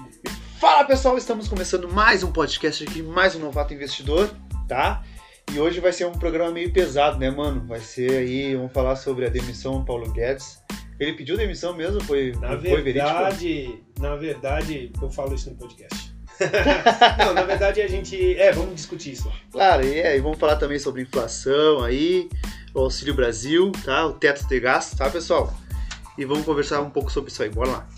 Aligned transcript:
consigo. 0.00 0.30
Fala 0.58 0.84
pessoal, 0.84 1.16
estamos 1.18 1.48
começando 1.48 1.88
mais 1.88 2.22
um 2.22 2.32
podcast 2.32 2.84
aqui, 2.84 3.02
mais 3.02 3.34
um 3.34 3.40
Novato 3.40 3.74
Investidor, 3.74 4.30
tá? 4.66 5.02
E 5.52 5.58
hoje 5.58 5.80
vai 5.80 5.92
ser 5.92 6.06
um 6.06 6.12
programa 6.12 6.50
meio 6.50 6.72
pesado, 6.72 7.18
né, 7.18 7.30
mano? 7.30 7.66
Vai 7.66 7.80
ser 7.80 8.10
aí, 8.12 8.54
vamos 8.54 8.72
falar 8.72 8.96
sobre 8.96 9.26
a 9.26 9.28
demissão 9.28 9.80
do 9.80 9.84
Paulo 9.84 10.10
Guedes. 10.10 10.62
Ele 10.98 11.12
pediu 11.12 11.36
demissão 11.36 11.76
mesmo? 11.76 12.02
Foi, 12.02 12.32
Na 12.40 12.48
foi 12.48 12.58
verídico? 12.58 12.84
verdade, 12.84 13.82
na 13.98 14.16
verdade, 14.16 14.92
eu 15.00 15.10
falo 15.10 15.34
isso 15.34 15.50
no 15.50 15.56
podcast. 15.56 16.14
Não, 17.18 17.34
na 17.34 17.42
verdade 17.42 17.80
a 17.80 17.86
gente. 17.86 18.36
É, 18.36 18.50
vamos 18.52 18.74
discutir 18.74 19.12
isso 19.12 19.28
lá. 19.28 19.34
Claro, 19.52 19.86
e 19.86 20.02
aí 20.02 20.20
vamos 20.20 20.38
falar 20.38 20.56
também 20.56 20.78
sobre 20.78 21.02
inflação 21.02 21.82
aí, 21.82 22.28
o 22.74 22.80
Auxílio 22.80 23.14
Brasil, 23.14 23.70
tá? 23.84 24.06
O 24.06 24.14
teto 24.14 24.46
de 24.48 24.58
gasto, 24.58 24.96
tá, 24.96 25.08
pessoal? 25.10 25.54
E 26.16 26.24
vamos 26.24 26.44
conversar 26.44 26.80
um 26.80 26.90
pouco 26.90 27.10
sobre 27.10 27.30
isso 27.30 27.42
aí, 27.42 27.50
bora 27.50 27.70
lá. 27.70 27.88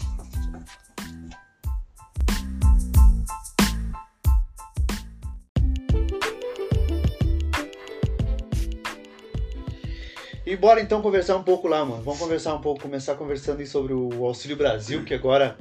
Bora 10.57 10.81
então 10.81 11.03
conversar 11.03 11.37
um 11.37 11.43
pouco 11.43 11.69
lá, 11.69 11.85
mano. 11.85 12.03
Vamos 12.03 12.19
conversar 12.19 12.55
um 12.55 12.61
pouco, 12.61 12.81
começar 12.83 13.15
conversando 13.15 13.65
sobre 13.67 13.93
o 13.93 14.25
Auxílio 14.25 14.57
Brasil, 14.57 15.05
que 15.05 15.15
agora 15.15 15.57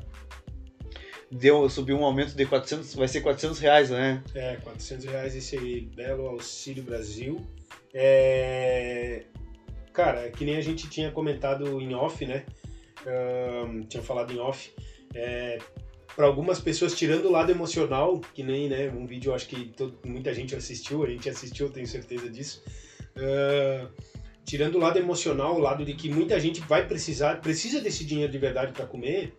deu, 1.32 1.70
subiu 1.70 1.98
um 1.98 2.06
aumento 2.06 2.36
de 2.36 2.46
400, 2.46 2.96
vai 2.96 3.08
ser 3.08 3.22
400 3.22 3.60
reais, 3.60 3.90
né? 3.90 4.24
É, 4.34 4.56
400 4.58 5.06
reais 5.06 5.36
esse 5.36 5.82
belo 5.96 6.28
Auxílio 6.28 6.84
Brasil. 6.84 7.42
É... 7.94 9.24
Cara, 9.94 10.30
que 10.30 10.44
nem 10.44 10.58
a 10.58 10.62
gente 10.62 10.90
tinha 10.90 11.12
comentado 11.12 11.80
em 11.82 11.94
off, 11.94 12.26
né? 12.26 12.46
Ahn, 13.06 13.84
tinha 13.88 14.04
falado 14.04 14.34
em 14.34 14.40
off. 14.40 14.74
É... 15.14 15.58
Para 16.16 16.26
algumas 16.26 16.60
pessoas, 16.60 16.96
tirando 16.96 17.26
o 17.26 17.32
lado 17.32 17.52
emocional, 17.52 18.20
que 18.34 18.42
nem 18.42 18.70
né, 18.70 18.90
um 18.90 19.06
vídeo 19.06 19.34
acho 19.34 19.48
que 19.48 19.66
todo- 19.66 19.98
muita 20.06 20.34
gente 20.34 20.56
assistiu, 20.56 21.04
a 21.04 21.08
gente 21.08 21.30
assistiu, 21.30 21.70
tenho 21.70 21.86
certeza 21.86 22.30
disso. 22.30 22.64
Ah, 23.18 23.90
tirando 24.46 24.76
o 24.76 24.80
lado 24.80 24.98
emocional, 25.00 25.56
o 25.56 25.60
lado 25.60 25.84
de 25.84 25.94
que 25.96 26.10
muita 26.10 26.40
gente 26.40 26.62
vai 26.62 26.88
precisar, 26.88 27.42
precisa 27.42 27.82
desse 27.82 28.06
dinheiro 28.06 28.32
de 28.32 28.38
verdade 28.38 28.72
para 28.72 28.86
comer, 28.86 29.36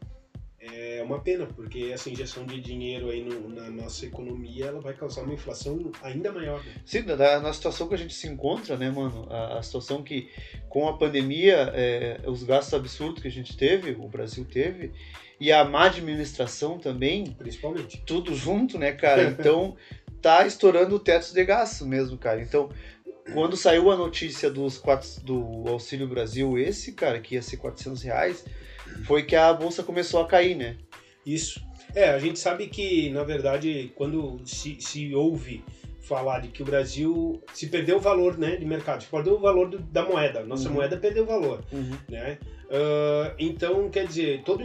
é 0.59 1.01
uma 1.05 1.21
pena, 1.21 1.47
porque 1.47 1.91
essa 1.93 2.11
injeção 2.11 2.45
de 2.45 2.61
dinheiro 2.61 3.09
aí 3.09 3.23
no- 3.23 3.49
na 3.49 3.71
nossa 3.71 4.05
economia, 4.05 4.65
ela 4.67 4.81
vai 4.81 4.95
causar 4.95 5.23
uma 5.23 5.33
inflação 5.35 5.93
ainda 6.03 6.33
maior. 6.33 6.59
né? 6.65 6.73
Sim, 6.85 7.03
na, 7.03 7.39
na 7.41 7.53
situação 7.53 7.87
que 7.89 7.95
a 7.95 7.99
gente 7.99 8.15
se 8.15 8.27
encontra, 8.27 8.77
né, 8.77 8.91
mano? 8.91 9.29
A, 9.31 9.59
a 9.59 9.63
situação 9.63 10.03
que, 10.03 10.29
com 10.69 10.89
a 10.89 10.97
pandemia, 10.99 11.71
é, 11.73 12.21
os 12.27 12.43
gastos 12.43 12.75
absurdos 12.75 13.23
que 13.23 13.29
a 13.29 13.31
gente 13.31 13.57
teve, 13.57 13.93
o 13.93 14.09
Brasil 14.09 14.45
teve, 14.45 14.91
e 15.39 15.53
a 15.53 15.65
má 15.65 15.85
administração 15.87 16.79
também, 16.79 17.31
Principalmente. 17.33 18.03
tudo 18.05 18.35
junto, 18.35 18.77
né, 18.77 18.91
cara? 18.91 19.23
Então, 19.23 19.77
tá 20.21 20.45
estourando 20.47 20.97
o 20.97 20.99
teto 20.99 21.33
de 21.33 21.45
gastos 21.45 21.87
mesmo, 21.87 22.19
cara. 22.19 22.41
Então, 22.43 22.71
quando 23.33 23.57
saiu 23.57 23.91
a 23.91 23.97
notícia 23.97 24.51
dos 24.51 24.79
quatro, 24.79 25.09
do 25.23 25.65
Auxílio 25.69 26.07
Brasil, 26.07 26.59
esse, 26.59 26.93
cara, 26.93 27.19
que 27.21 27.35
ia 27.35 27.43
ser 27.43 27.57
400 27.59 28.03
reais, 28.03 28.45
foi 29.05 29.23
que 29.25 29.35
a 29.37 29.53
bolsa 29.53 29.83
começou 29.83 30.21
a 30.21 30.27
cair, 30.27 30.55
né? 30.57 30.77
Isso. 31.25 31.61
É, 31.95 32.09
a 32.11 32.19
gente 32.19 32.39
sabe 32.39 32.67
que, 32.69 33.11
na 33.11 33.23
verdade, 33.25 33.93
quando 33.95 34.41
se, 34.45 34.77
se 34.81 35.15
ouve 35.15 35.65
falar 36.03 36.41
de 36.41 36.49
que 36.49 36.63
o 36.63 36.65
Brasil 36.65 37.43
se 37.53 37.67
perdeu 37.67 37.97
o 37.97 38.01
valor 38.01 38.39
né, 38.39 38.55
de 38.57 38.65
mercado, 38.65 39.03
se 39.03 39.09
perdeu 39.09 39.35
o 39.35 39.41
valor 39.41 39.69
do- 39.71 39.79
da 39.81 40.05
moeda, 40.05 40.45
nossa 40.45 40.69
Uhum. 40.69 40.75
moeda 40.77 40.97
perdeu 40.97 41.25
o 41.25 41.27
valor. 41.27 41.65
né? 42.09 42.39
Ah, 42.71 43.35
então, 43.39 43.89
quer 43.91 44.07
dizer, 44.07 44.43
todo, 44.45 44.63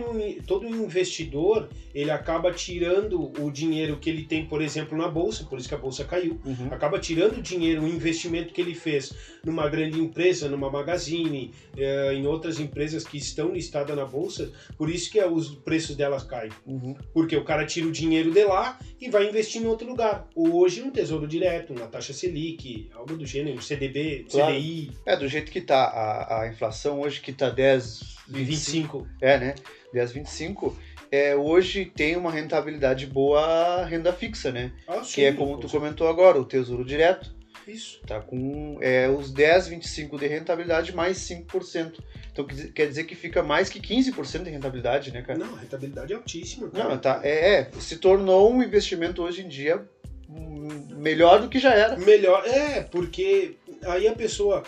todo 0.48 0.68
investidor, 0.68 1.70
ele 1.94 2.10
acaba 2.10 2.52
tirando 2.52 3.32
o 3.40 3.52
dinheiro 3.52 3.98
que 3.98 4.10
ele 4.10 4.24
tem, 4.24 4.46
por 4.46 4.62
exemplo, 4.62 4.98
na 4.98 5.08
bolsa, 5.08 5.44
por 5.44 5.60
isso 5.60 5.68
que 5.68 5.76
a 5.76 5.78
bolsa 5.78 6.04
caiu, 6.06 6.40
Uhum. 6.46 6.68
acaba 6.72 6.98
tirando 7.00 7.38
o 7.38 7.42
dinheiro, 7.42 7.84
o 7.84 7.88
investimento 7.88 8.54
que 8.54 8.62
ele 8.62 8.74
fez 8.74 9.14
numa 9.44 9.68
grande 9.70 10.00
empresa, 10.00 10.48
numa 10.48 10.70
Magazine, 10.70 11.52
eh, 11.78 12.14
em 12.14 12.26
outras 12.26 12.60
empresas 12.60 13.04
que 13.04 13.18
estão 13.18 13.52
listadas 13.54 13.96
na 13.96 14.06
bolsa, 14.06 14.52
por 14.78 14.90
isso 14.90 15.12
que 15.12 15.20
é 15.20 15.28
os 15.28 15.50
preços 15.56 15.96
delas 15.96 16.24
caem. 16.24 16.52
Uhum. 16.66 16.96
Porque 17.14 17.36
o 17.36 17.44
cara 17.44 17.66
tira 17.66 17.88
o 17.88 17.92
dinheiro 17.92 18.32
de 18.32 18.44
lá 18.46 18.80
e 19.00 19.10
vai 19.10 19.28
investir 19.28 19.62
em 19.62 19.66
outro 19.68 19.88
lugar. 19.88 20.28
Hoje, 20.36 20.82
um 20.82 20.92
tesouro 20.92 21.28
direto, 21.28 21.74
uma 21.74 21.88
taxa 21.88 22.14
Selic, 22.14 22.90
algo 22.94 23.16
do 23.18 23.26
gênero, 23.26 23.62
CDB, 23.62 24.26
Claro. 24.30 24.54
CDI, 24.54 24.92
É, 25.06 25.16
do 25.18 25.28
jeito 25.28 25.52
que 25.52 25.62
tá 25.62 25.84
a, 25.86 26.42
a 26.44 26.48
inflação 26.48 27.02
hoje, 27.02 27.20
que 27.20 27.34
tá 27.34 27.50
10, 27.50 27.91
25, 28.32 29.00
25. 29.04 29.08
É, 29.22 29.38
né? 29.38 29.56
10,25. 29.94 30.74
É, 31.12 31.36
hoje 31.36 31.86
tem 31.86 32.16
uma 32.16 32.32
rentabilidade 32.32 33.06
boa 33.06 33.42
a 33.42 33.86
renda 33.86 34.14
fixa, 34.14 34.52
né? 34.52 34.72
Ah, 34.88 35.02
que 35.02 35.24
é 35.26 35.32
sim, 35.32 35.38
como 35.38 35.56
com 35.56 35.60
tu 35.60 35.68
comentou 35.70 36.08
agora, 36.08 36.40
o 36.40 36.46
Tesouro 36.46 36.86
Direto. 36.86 37.34
Isso. 37.68 38.02
Tá 38.08 38.20
com 38.20 38.78
é, 38.82 39.08
os 39.10 39.32
10,25 39.34 40.18
de 40.18 40.28
rentabilidade 40.28 40.96
mais 40.96 41.18
5%. 41.18 42.00
Então 42.32 42.46
quer 42.46 42.54
dizer- 42.56 42.72
quer 42.74 42.88
dizer 42.88 43.04
que 43.04 43.14
fica 43.16 43.44
mais 43.44 43.70
que 43.70 43.80
15% 43.80 44.44
de 44.46 44.50
rentabilidade, 44.50 45.12
né, 45.12 45.22
cara? 45.22 45.38
Não, 45.38 45.54
a 45.56 45.60
rentabilidade 45.60 46.14
é 46.14 46.16
altíssima. 46.16 46.70
cara. 46.70 46.90
Não, 46.90 46.98
tá, 46.98 47.20
é, 47.24 47.60
é, 47.60 47.72
se 47.80 47.98
tornou 47.98 48.52
um 48.52 48.64
investimento 48.64 49.22
hoje 49.22 49.42
em 49.44 49.48
dia 49.48 49.86
melhor 50.96 51.42
do 51.42 51.50
que 51.50 51.60
já 51.60 51.74
era. 51.74 51.98
Melhor, 51.98 52.46
é, 52.48 52.82
porque 52.82 53.58
aí 53.86 54.08
a 54.08 54.14
pessoa. 54.14 54.64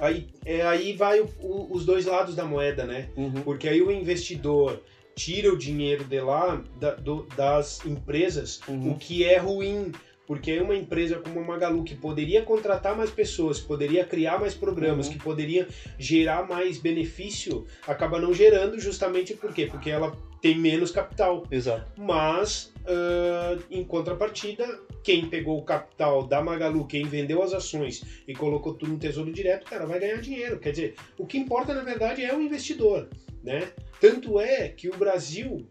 Aí, 0.00 0.26
é, 0.44 0.62
aí 0.62 0.94
vai 0.94 1.20
o- 1.20 1.28
o- 1.40 1.68
os 1.72 1.84
dois 1.84 2.06
lados 2.06 2.34
da 2.34 2.44
moeda, 2.44 2.84
né? 2.84 3.08
Uhum. 3.16 3.42
Porque 3.42 3.68
aí 3.68 3.82
o 3.82 3.90
investidor 3.90 4.80
tira 5.14 5.52
o 5.52 5.58
dinheiro 5.58 6.04
de 6.04 6.20
lá, 6.20 6.62
da- 6.78 6.94
do- 6.94 7.26
das 7.36 7.84
empresas, 7.84 8.60
Uhum. 8.66 8.92
o 8.92 8.98
que 8.98 9.24
é 9.24 9.36
ruim. 9.36 9.92
Porque 10.30 10.60
uma 10.60 10.76
empresa 10.76 11.16
como 11.16 11.40
a 11.40 11.42
Magalu, 11.42 11.82
que 11.82 11.96
poderia 11.96 12.40
contratar 12.42 12.96
mais 12.96 13.10
pessoas, 13.10 13.60
que 13.60 13.66
poderia 13.66 14.04
criar 14.04 14.38
mais 14.38 14.54
programas, 14.54 15.08
Uhum. 15.08 15.12
que 15.14 15.18
poderia 15.18 15.66
gerar 15.98 16.48
mais 16.48 16.78
benefício, 16.78 17.66
acaba 17.84 18.20
não 18.20 18.32
gerando 18.32 18.78
justamente 18.78 19.34
por 19.34 19.52
quê? 19.52 19.66
Porque 19.66 19.90
ela 19.90 20.16
tem 20.40 20.56
menos 20.56 20.92
capital. 20.92 21.42
Exato. 21.50 21.84
Mas, 22.00 22.72
ah, 22.86 23.58
em 23.68 23.82
contrapartida, 23.82 24.64
quem 25.02 25.28
pegou 25.28 25.58
o 25.58 25.64
capital 25.64 26.24
da 26.24 26.40
Magalu, 26.40 26.86
quem 26.86 27.04
vendeu 27.06 27.42
as 27.42 27.52
ações 27.52 28.22
e 28.28 28.32
colocou 28.32 28.74
tudo 28.74 28.92
no 28.92 28.98
tesouro 29.00 29.32
direto, 29.32 29.66
cara, 29.66 29.84
vai 29.84 29.98
ganhar 29.98 30.20
dinheiro. 30.20 30.60
Quer 30.60 30.70
dizer, 30.70 30.94
o 31.18 31.26
que 31.26 31.38
importa, 31.38 31.74
na 31.74 31.82
verdade, 31.82 32.22
é 32.22 32.32
o 32.32 32.40
investidor, 32.40 33.08
né? 33.42 33.68
Tanto 34.00 34.38
é 34.38 34.68
que 34.68 34.88
o 34.88 34.96
Brasil, 34.96 35.66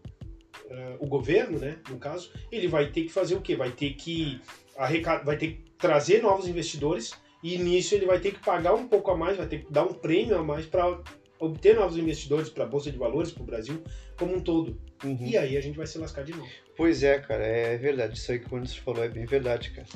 ah, 0.70 0.96
o 0.98 1.06
governo, 1.06 1.58
né, 1.58 1.78
no 1.88 1.98
caso, 1.98 2.30
ele 2.50 2.68
vai 2.68 2.90
ter 2.90 3.02
que 3.02 3.12
fazer 3.12 3.34
o 3.34 3.40
quê? 3.40 3.56
Vai 3.56 3.70
ter 3.70 3.94
que 3.94 4.40
arrecadar, 4.76 5.24
vai 5.24 5.36
ter 5.36 5.48
que 5.48 5.70
trazer 5.78 6.22
novos 6.22 6.46
investidores 6.46 7.12
e 7.42 7.58
nisso 7.58 7.94
ele 7.94 8.06
vai 8.06 8.20
ter 8.20 8.32
que 8.32 8.40
pagar 8.40 8.74
um 8.74 8.86
pouco 8.86 9.10
a 9.10 9.16
mais, 9.16 9.36
vai 9.36 9.46
ter 9.46 9.64
que 9.64 9.72
dar 9.72 9.84
um 9.84 9.92
prêmio 9.94 10.38
a 10.38 10.42
mais 10.42 10.66
para 10.66 11.00
obter 11.38 11.74
novos 11.74 11.96
investidores 11.96 12.50
para 12.50 12.64
a 12.64 12.66
bolsa 12.66 12.90
de 12.90 12.98
valores, 12.98 13.32
para 13.32 13.42
o 13.42 13.46
Brasil 13.46 13.82
como 14.18 14.36
um 14.36 14.40
todo. 14.40 14.78
Uhum. 15.02 15.18
E 15.26 15.36
aí 15.36 15.56
a 15.56 15.60
gente 15.60 15.76
vai 15.76 15.86
se 15.86 15.98
lascar 15.98 16.22
de 16.22 16.32
novo. 16.32 16.48
Pois 16.76 17.02
é, 17.02 17.18
cara, 17.18 17.44
é 17.44 17.76
verdade. 17.78 18.18
Isso 18.18 18.30
aí 18.30 18.38
que 18.38 18.52
o 18.52 18.56
Anderson 18.56 18.80
falou 18.82 19.02
é 19.02 19.08
bem 19.08 19.24
verdade, 19.24 19.70
cara. 19.70 19.88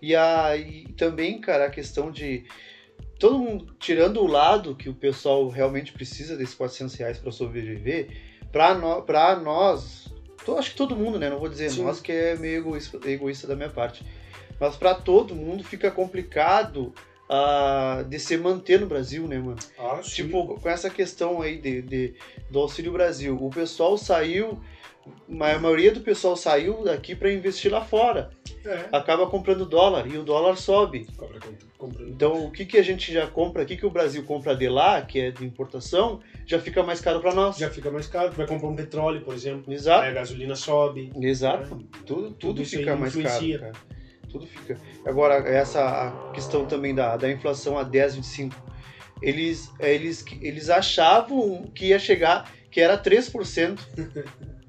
E 0.00 0.14
aí 0.14 0.84
também, 0.96 1.40
cara, 1.40 1.66
a 1.66 1.70
questão 1.70 2.10
de 2.10 2.44
todo 3.18 3.38
mundo 3.38 3.74
tirando 3.78 4.20
o 4.20 4.26
lado 4.26 4.76
que 4.76 4.88
o 4.88 4.94
pessoal 4.94 5.48
realmente 5.48 5.92
precisa 5.92 6.36
desses 6.36 6.54
400 6.54 6.94
reais 6.96 7.18
para 7.18 7.32
sobreviver, 7.32 8.08
para 8.52 8.74
no, 8.74 9.02
pra 9.02 9.36
nós, 9.36 10.09
to- 10.44 10.56
acho 10.56 10.70
que 10.70 10.76
todo 10.76 10.96
mundo, 10.96 11.18
né? 11.18 11.28
Não 11.30 11.38
vou 11.38 11.48
dizer 11.48 11.70
Sim. 11.70 11.84
nós 11.84 12.00
que 12.00 12.12
é 12.12 12.36
meio 12.36 12.58
egoísta, 12.60 12.98
egoísta 13.08 13.46
da 13.46 13.54
minha 13.56 13.68
parte, 13.70 14.04
mas 14.58 14.76
para 14.76 14.94
todo 14.94 15.34
mundo 15.34 15.62
fica 15.64 15.90
complicado 15.90 16.92
ah, 17.28 18.04
de 18.08 18.18
se 18.18 18.36
manter 18.36 18.80
no 18.80 18.86
Brasil, 18.86 19.26
né, 19.28 19.38
mano? 19.38 19.58
Ah, 19.78 20.00
Tipo, 20.02 20.58
com 20.60 20.68
essa 20.68 20.90
questão 20.90 21.40
aí 21.40 21.58
de, 21.58 21.80
de- 21.82 22.14
do 22.50 22.58
Auxílio 22.58 22.92
Brasil, 22.92 23.36
o 23.40 23.50
pessoal 23.50 23.96
saiu, 23.96 24.60
a 25.28 25.58
maioria 25.58 25.92
do 25.92 26.00
pessoal 26.00 26.36
saiu 26.36 26.84
daqui 26.84 27.14
para 27.14 27.32
investir 27.32 27.70
lá 27.70 27.82
fora. 27.82 28.30
é. 28.64 28.88
Acaba 28.92 29.26
comprando 29.26 29.64
dólar 29.66 30.06
e 30.06 30.16
o 30.16 30.22
dólar 30.22 30.56
sobe. 30.56 31.06
Então, 32.00 32.44
o 32.44 32.50
que, 32.50 32.64
que 32.64 32.76
a 32.76 32.82
gente 32.82 33.12
já 33.12 33.26
compra, 33.26 33.62
o 33.62 33.66
que, 33.66 33.76
que 33.76 33.86
o 33.86 33.90
Brasil 33.90 34.22
compra 34.24 34.54
de 34.54 34.68
lá, 34.68 35.00
que 35.02 35.18
é 35.18 35.30
de 35.30 35.44
importação, 35.44 36.20
já 36.44 36.58
fica 36.58 36.82
mais 36.82 37.00
caro 37.00 37.20
para 37.20 37.34
nós. 37.34 37.56
Já 37.56 37.70
fica 37.70 37.90
mais 37.90 38.06
caro. 38.06 38.32
Vai 38.32 38.46
comprar 38.46 38.68
um 38.68 38.76
petróleo, 38.76 39.22
por 39.22 39.34
exemplo. 39.34 39.72
Exato. 39.72 40.02
Aí 40.02 40.10
a 40.10 40.12
gasolina 40.12 40.54
sobe. 40.54 41.12
Exato. 41.20 41.74
né? 41.74 41.82
Tudo, 42.04 42.30
tudo, 42.30 42.32
Tudo 42.32 42.64
fica 42.64 42.96
mais 42.96 43.14
caro, 43.14 43.58
cara. 43.58 43.72
Tudo 44.28 44.46
fica. 44.46 44.78
Agora, 45.06 45.36
essa 45.48 46.30
questão 46.34 46.66
também 46.66 46.94
da, 46.94 47.16
da 47.16 47.30
inflação 47.30 47.78
a 47.78 47.82
10, 47.82 48.16
25. 48.16 48.70
Eles, 49.22 49.70
eles, 49.80 50.24
eles 50.40 50.70
achavam 50.70 51.70
que 51.74 51.86
ia 51.86 51.98
chegar, 51.98 52.50
que 52.70 52.80
era 52.80 52.96
3%. 52.96 53.78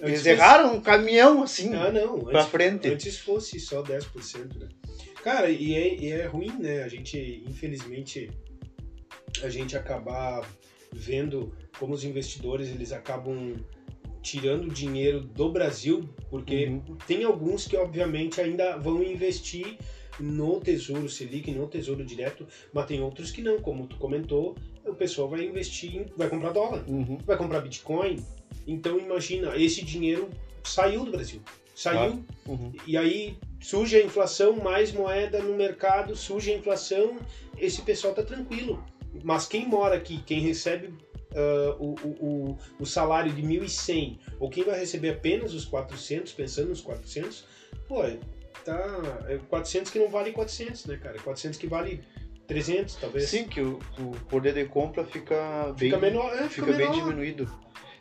Eles 0.00 0.24
erraram 0.26 0.74
um 0.76 0.80
caminhão 0.80 1.42
assim 1.42 1.74
Ah, 1.74 1.90
não. 1.90 2.18
pra 2.20 2.40
Antes, 2.40 2.50
frente. 2.50 2.88
antes 2.88 3.18
fosse 3.18 3.58
só 3.60 3.82
10%, 3.82 4.58
né? 4.58 4.68
Cara, 5.22 5.48
e 5.50 5.74
é, 5.74 5.94
e 6.00 6.10
é 6.12 6.26
ruim, 6.26 6.52
né? 6.58 6.82
A 6.82 6.88
gente, 6.88 7.44
infelizmente, 7.48 8.28
a 9.42 9.48
gente 9.48 9.76
acabar 9.76 10.46
vendo 10.92 11.54
como 11.78 11.94
os 11.94 12.04
investidores 12.04 12.68
eles 12.68 12.92
acabam 12.92 13.56
tirando 14.22 14.68
dinheiro 14.68 15.20
do 15.20 15.50
Brasil, 15.50 16.08
porque 16.30 16.66
Uhum. 16.66 16.82
tem 17.06 17.24
alguns 17.24 17.66
que 17.66 17.76
obviamente 17.76 18.40
ainda 18.40 18.76
vão 18.76 19.02
investir 19.02 19.76
no 20.20 20.60
Tesouro 20.60 21.08
Selic, 21.08 21.50
no 21.50 21.66
Tesouro 21.66 22.04
Direto, 22.04 22.46
mas 22.72 22.86
tem 22.86 23.00
outros 23.00 23.30
que 23.30 23.40
não, 23.42 23.58
como 23.58 23.86
tu 23.86 23.96
comentou, 23.96 24.54
o 24.84 24.94
pessoal 24.94 25.28
vai 25.28 25.42
investir, 25.42 26.06
vai 26.16 26.28
comprar 26.28 26.52
dólar, 26.52 26.84
Uhum. 26.86 27.18
vai 27.24 27.36
comprar 27.36 27.60
Bitcoin. 27.60 28.16
Então 28.66 28.98
imagina, 28.98 29.56
esse 29.56 29.84
dinheiro 29.84 30.30
saiu 30.64 31.04
do 31.04 31.10
Brasil. 31.10 31.40
Saiu 31.74 32.24
Uhum. 32.46 32.72
e 32.86 32.96
aí 32.96 33.38
surge 33.60 33.96
a 33.96 34.02
inflação, 34.02 34.56
mais 34.56 34.92
moeda 34.92 35.40
no 35.40 35.56
mercado, 35.56 36.14
surge 36.14 36.52
a 36.52 36.56
inflação, 36.56 37.18
esse 37.56 37.82
pessoal 37.82 38.12
tá 38.14 38.22
tranquilo. 38.22 38.84
Mas 39.22 39.46
quem 39.46 39.66
mora 39.66 39.96
aqui, 39.96 40.22
quem 40.26 40.40
recebe 40.40 40.92
ah, 41.34 41.76
o, 41.78 41.94
o, 42.04 42.58
o, 42.80 42.86
salário 42.86 43.32
de 43.32 43.42
1.100, 43.42 44.18
ou 44.38 44.50
quem 44.50 44.64
vai 44.64 44.78
receber 44.78 45.10
apenas 45.10 45.54
os 45.54 45.64
400, 45.64 46.32
pensando 46.32 46.68
nos 46.68 46.80
400, 46.80 47.44
pô, 47.88 48.02
tá... 48.64 49.24
É 49.28 49.38
400 49.48 49.90
que 49.90 49.98
não 49.98 50.08
vale 50.08 50.32
400, 50.32 50.86
né, 50.86 50.96
cara? 50.96 51.18
400 51.18 51.58
que 51.58 51.66
vale 51.66 52.02
300, 52.46 52.96
talvez. 52.96 53.28
Sim, 53.28 53.44
que 53.44 53.60
o, 53.60 53.78
o 53.98 54.10
poder 54.28 54.52
de 54.54 54.66
compra 54.66 55.04
fica 55.04 55.72
bem, 55.78 55.90
Fica 55.90 55.98
menor, 55.98 56.32
é, 56.34 56.48
fica 56.48 56.66
fica 56.66 56.72
bem 56.72 56.90
diminuído. 56.90 57.50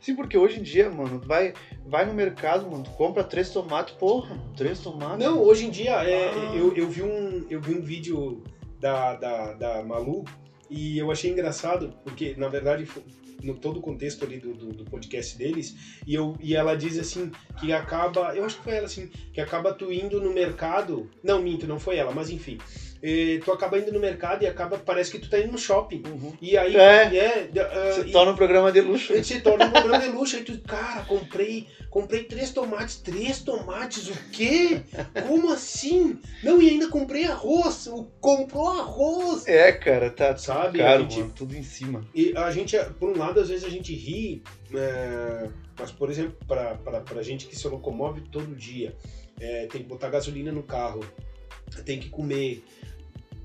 Sim, 0.02 0.16
porque 0.16 0.36
hoje 0.36 0.60
em 0.60 0.64
dia, 0.64 0.90
mano, 0.90 1.22
vai, 1.24 1.54
vai 1.86 2.06
no 2.06 2.14
mercado, 2.14 2.70
mano, 2.70 2.84
compra 2.98 3.24
três 3.24 3.52
tomates, 3.52 3.94
porra, 3.94 4.36
três 4.58 4.80
tomates. 4.80 5.20
Não, 5.26 5.40
hoje 5.40 5.68
em 5.68 5.70
dia, 5.70 5.92
é, 6.04 6.30
Ah. 6.30 6.56
eu, 6.56 6.76
eu, 6.76 6.90
vi 6.90 7.04
um, 7.04 7.46
eu 7.50 7.62
vi 7.62 7.76
um 7.76 7.82
vídeo 7.82 8.44
da, 8.80 9.16
da, 9.16 9.54
da 9.54 9.84
Malu 9.84 10.26
e 10.70 10.98
eu 10.98 11.12
achei 11.12 11.30
engraçado, 11.32 11.94
porque 12.04 12.34
na 12.36 12.48
verdade, 12.48 12.88
no 13.44 13.54
todo 13.56 13.78
o 13.78 13.82
contexto 13.82 14.26
ali 14.26 14.40
do, 14.40 14.54
do, 14.56 14.70
do 14.74 14.86
podcast 14.86 15.38
deles, 15.38 16.00
e, 16.08 16.16
eu, 16.16 16.36
e 16.40 16.56
ela 16.56 16.76
diz 16.76 16.98
assim, 16.98 17.32
que 17.60 17.72
acaba, 17.72 18.36
eu 18.36 18.44
acho 18.44 18.58
que 18.58 18.64
foi 18.64 18.74
ela 18.78 18.86
assim, 18.86 19.08
que 19.32 19.40
acaba 19.40 19.72
tu 19.72 19.92
indo 19.92 20.20
no 20.20 20.34
mercado, 20.34 21.12
não, 21.24 21.42
minto, 21.44 21.68
não 21.68 21.80
foi 21.80 21.98
ela, 21.98 22.12
mas 22.12 22.30
enfim, 22.32 22.58
tu 23.44 23.52
acaba 23.52 23.80
indo 23.80 23.92
no 23.92 24.00
mercado 24.00 24.44
e 24.44 24.48
acaba, 24.48 24.78
parece 24.78 25.12
que 25.12 25.18
tu 25.20 25.30
tá 25.30 25.40
indo 25.40 25.52
no 25.52 25.58
shopping. 25.58 26.04
Uhum. 26.08 26.34
E 26.42 26.56
aí, 26.58 26.76
É. 26.76 27.16
é, 27.18 27.50
ah, 27.60 27.94
Se 27.94 28.12
torna 28.12 28.32
um 28.32 28.36
programa 28.36 28.72
de 28.72 28.80
luxo. 28.82 29.24
se 29.24 29.42
torna 29.42 29.66
um 29.66 29.72
programa 29.72 30.00
de 30.00 30.10
luxo. 30.10 30.36
Aí 30.36 30.44
tu, 30.44 30.60
cara, 30.62 31.04
comprei, 31.06 31.68
comprei 31.90 32.24
três 32.26 32.52
tomates. 32.52 32.98
Três 32.98 33.40
tomates? 33.40 34.08
O 34.08 34.14
quê? 34.32 34.82
Como 35.28 35.52
assim? 35.52 36.20
Não, 36.44 36.62
e 36.62 36.70
ainda 36.70 36.88
comprei 36.90 37.26
arroz. 37.26 37.88
O- 37.88 38.06
Comprou 38.20 38.68
arroz. 38.70 39.48
É, 39.48 39.72
cara, 39.72 40.10
tá 40.12 40.38
Sabe, 40.38 40.78
caro, 40.78 41.02
gente- 41.04 41.20
mano, 41.20 41.34
tudo 41.36 41.56
em 41.56 41.64
cima. 41.64 42.06
E 42.14 42.34
a 42.38 42.52
gente, 42.52 42.78
por 43.00 43.10
um 43.10 43.18
lado, 43.18 43.40
às 43.40 43.50
vezes 43.50 43.64
a 43.66 43.70
gente 43.70 43.94
ri, 43.96 44.44
é, 44.76 45.50
mas, 45.80 45.92
por 45.92 46.10
exemplo, 46.10 46.36
pra, 46.48 46.76
pra, 46.76 47.02
pra 47.02 47.24
gente 47.24 47.48
que 47.48 47.56
se 47.56 47.68
locomove 47.68 48.22
todo 48.32 48.56
dia, 48.56 48.96
é, 49.40 49.66
tem 49.66 49.82
que 49.82 49.88
botar 49.88 50.10
gasolina 50.10 50.52
no 50.52 50.62
carro, 50.62 51.04
tem 51.86 52.00
que 52.00 52.10
comer. 52.10 52.64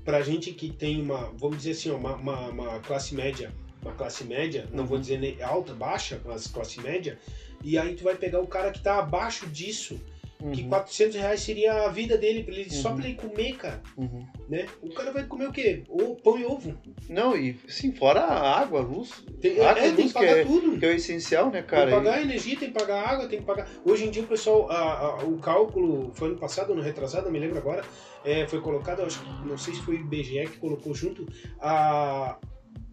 Pra 0.07 0.21
gente 0.21 0.53
que 0.53 0.71
tem 0.71 1.01
uma, 1.01 1.33
vamos 1.35 1.57
dizer 1.57 1.71
assim, 1.71 1.91
uma, 1.91 2.15
uma, 2.15 2.39
uma 2.47 2.79
classe 2.79 3.13
média, 3.13 3.53
uma 3.81 3.91
classe 3.91 4.23
média, 4.23 4.65
não 4.71 4.85
vou 4.85 4.95
Uhum. 4.95 5.01
dizer 5.01 5.19
nem 5.19 5.41
alta, 5.43 5.73
baixa, 5.73 6.21
mas 6.23 6.47
classe 6.47 6.79
média, 6.79 7.19
e 7.61 7.77
aí 7.77 7.93
tu 7.93 8.05
vai 8.05 8.15
pegar 8.15 8.39
o 8.39 8.47
cara 8.47 8.71
que 8.71 8.79
tá 8.81 8.99
abaixo 8.99 9.47
disso, 9.47 9.99
que 10.37 10.61
Uhum, 10.63 10.69
400 10.69 11.15
reais 11.15 11.39
seria 11.41 11.85
a 11.85 11.89
vida 11.89 12.15
dele, 12.17 12.43
pra 12.43 12.53
ele, 12.53 12.69
só 12.69 12.89
Uhum. 12.89 12.95
pra 12.97 13.05
ele 13.05 13.15
comer, 13.15 13.55
cara, 13.55 13.81
uhum. 13.97 14.23
né? 14.47 14.67
O 14.83 14.89
cara 14.93 15.11
vai 15.11 15.23
comer 15.25 15.47
o 15.47 15.51
quê? 15.51 15.83
Ou 15.89 16.15
pão 16.15 16.37
e 16.37 16.45
ovo. 16.45 16.77
Não, 17.09 17.35
e 17.35 17.59
sim, 17.67 17.91
fora 17.91 18.19
a 18.21 18.59
água, 18.59 18.81
a 18.81 18.83
luz, 18.83 19.23
Tem, 19.41 19.59
Água, 19.59 19.81
é, 19.81 19.91
tem 19.91 20.03
luz, 20.03 20.07
que 20.07 20.13
pagar 20.13 20.33
que 20.35 20.39
é- 20.41 20.45
tudo. 20.45 20.77
que 20.79 20.85
é 20.85 20.89
o 20.89 20.93
essencial, 20.93 21.45
né, 21.47 21.61
Tem 21.61 21.63
cara? 21.63 21.85
que 21.89 21.91
pagar 21.95 22.21
energia, 22.21 22.57
tem 22.57 22.71
que 22.71 22.79
pagar 22.79 23.07
água, 23.09 23.27
tem 23.27 23.39
que 23.39 23.45
pagar. 23.45 23.67
Hoje 23.83 24.05
em 24.05 24.11
dia 24.11 24.21
o 24.23 24.27
pessoal, 24.27 24.69
a- 24.69 24.99
a- 25.21 25.23
o 25.23 25.37
cálculo 25.39 26.11
foi 26.13 26.29
ano 26.29 26.37
passado, 26.37 26.71
ano 26.73 26.81
retrasado, 26.83 27.25
não 27.25 27.31
me 27.31 27.39
lembro 27.39 27.57
agora, 27.57 27.83
é, 28.23 28.45
foi 28.47 28.61
colocado, 28.61 29.01
acho 29.01 29.19
que 29.19 29.47
não 29.47 29.57
sei 29.57 29.73
se 29.73 29.81
foi 29.81 29.95
o 29.95 29.99
IBGE 30.01 30.45
que 30.51 30.57
colocou 30.59 30.93
junto, 30.93 31.27
a, 31.59 32.37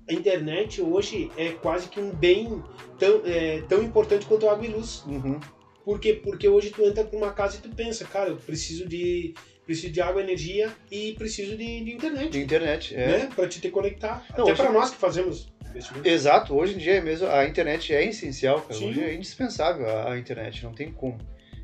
a 0.08 0.12
internet 0.12 0.80
hoje 0.80 1.30
é 1.36 1.50
quase 1.50 1.88
que 1.88 2.00
um 2.00 2.10
bem 2.10 2.62
tão, 2.98 3.20
é, 3.24 3.62
tão 3.68 3.82
importante 3.82 4.24
quanto 4.26 4.48
água 4.48 4.64
e 4.64 4.68
luz. 4.70 5.04
E... 5.06 5.10
Uhum. 5.10 5.40
Por 5.84 6.00
quê? 6.00 6.14
Porque 6.14 6.48
hoje 6.48 6.70
tu 6.70 6.84
entra 6.84 7.04
pra 7.04 7.16
uma 7.18 7.32
casa 7.32 7.56
e 7.56 7.60
tu 7.60 7.68
pensa, 7.68 8.04
cara, 8.04 8.30
eu 8.30 8.36
preciso 8.36 8.88
de, 8.88 9.34
preciso 9.66 9.92
de 9.92 10.00
água, 10.00 10.22
energia 10.22 10.70
e 10.90 11.12
preciso 11.18 11.56
de, 11.56 11.84
de 11.84 11.92
internet. 11.92 12.30
De 12.30 12.40
internet, 12.42 12.94
é. 12.94 13.06
Né? 13.06 13.28
Pra 13.34 13.46
te 13.46 13.60
ter 13.60 13.70
conectar. 13.70 14.24
Não, 14.36 14.44
Até 14.44 14.52
hoje- 14.52 14.62
pra 14.62 14.72
nós 14.72 14.90
que 14.90 14.96
fazemos 14.96 15.52
investimento. 15.68 16.08
Exato, 16.08 16.54
hoje 16.54 16.74
em 16.74 16.78
dia 16.78 16.94
é 16.94 17.00
mesmo, 17.00 17.28
a 17.28 17.44
internet 17.46 17.92
é 17.94 18.02
essencial, 18.04 18.62
cara. 18.62 18.74
Sim. 18.78 18.90
Hoje 18.90 19.02
é 19.02 19.14
indispensável 19.14 19.86
a, 19.88 20.12
a 20.12 20.18
internet, 20.18 20.64
não 20.64 20.72
tem 20.72 20.90
como. 20.90 21.18